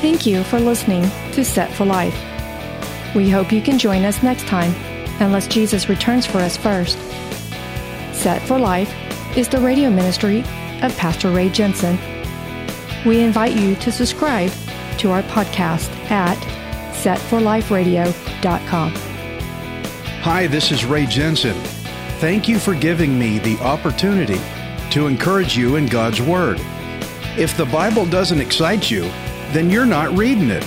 Thank 0.01 0.25
you 0.25 0.43
for 0.43 0.59
listening 0.59 1.03
to 1.33 1.43
Set 1.43 1.71
for 1.73 1.85
Life. 1.85 2.17
We 3.15 3.29
hope 3.29 3.51
you 3.51 3.61
can 3.61 3.77
join 3.77 4.03
us 4.05 4.23
next 4.23 4.47
time, 4.47 4.73
unless 5.21 5.47
Jesus 5.47 5.89
returns 5.89 6.25
for 6.25 6.39
us 6.39 6.57
first. 6.57 6.97
Set 8.13 8.41
for 8.41 8.57
Life 8.57 8.93
is 9.37 9.47
the 9.47 9.59
radio 9.59 9.89
ministry 9.89 10.39
of 10.81 10.95
Pastor 10.97 11.29
Ray 11.29 11.49
Jensen. 11.49 11.97
We 13.05 13.21
invite 13.21 13.55
you 13.55 13.75
to 13.75 13.91
subscribe 13.91 14.51
to 14.99 15.11
our 15.11 15.23
podcast 15.23 15.89
at 16.09 16.37
setforliferadio.com. 17.03 18.93
Hi, 20.23 20.47
this 20.47 20.71
is 20.71 20.85
Ray 20.85 21.05
Jensen. 21.05 21.59
Thank 22.19 22.47
you 22.47 22.57
for 22.57 22.73
giving 22.73 23.19
me 23.19 23.39
the 23.39 23.57
opportunity 23.59 24.39
to 24.91 25.07
encourage 25.07 25.57
you 25.57 25.75
in 25.75 25.87
God's 25.87 26.21
Word. 26.21 26.61
If 27.37 27.57
the 27.57 27.65
Bible 27.65 28.05
doesn't 28.05 28.39
excite 28.39 28.89
you, 28.89 29.01
then 29.51 29.69
you're 29.69 29.85
not 29.85 30.17
reading 30.17 30.49
it. 30.49 30.63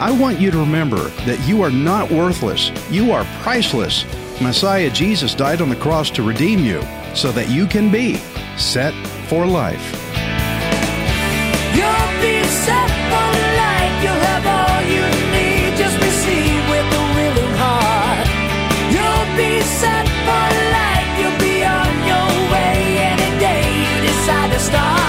I 0.00 0.10
want 0.10 0.40
you 0.40 0.50
to 0.50 0.58
remember 0.58 1.08
that 1.26 1.46
you 1.46 1.60
are 1.60 1.70
not 1.70 2.10
worthless. 2.10 2.70
You 2.90 3.12
are 3.12 3.26
priceless. 3.42 4.06
Messiah 4.40 4.88
Jesus 4.88 5.34
died 5.34 5.60
on 5.60 5.68
the 5.68 5.76
cross 5.76 6.08
to 6.12 6.22
redeem 6.22 6.60
you 6.60 6.80
so 7.14 7.30
that 7.32 7.50
you 7.50 7.66
can 7.66 7.92
be 7.92 8.16
set 8.56 8.94
for 9.28 9.44
life. 9.46 9.92
You'll 11.74 12.20
be 12.22 12.42
set 12.48 12.88
for 13.10 13.29
set 19.64 20.06
for 20.26 20.46
life. 20.76 21.10
You'll 21.18 21.38
be 21.38 21.64
on 21.64 21.92
your 22.10 22.30
way 22.52 22.76
any 23.12 23.30
day 23.38 23.62
you 23.84 23.94
decide 24.08 24.52
to 24.52 24.58
start. 24.58 24.99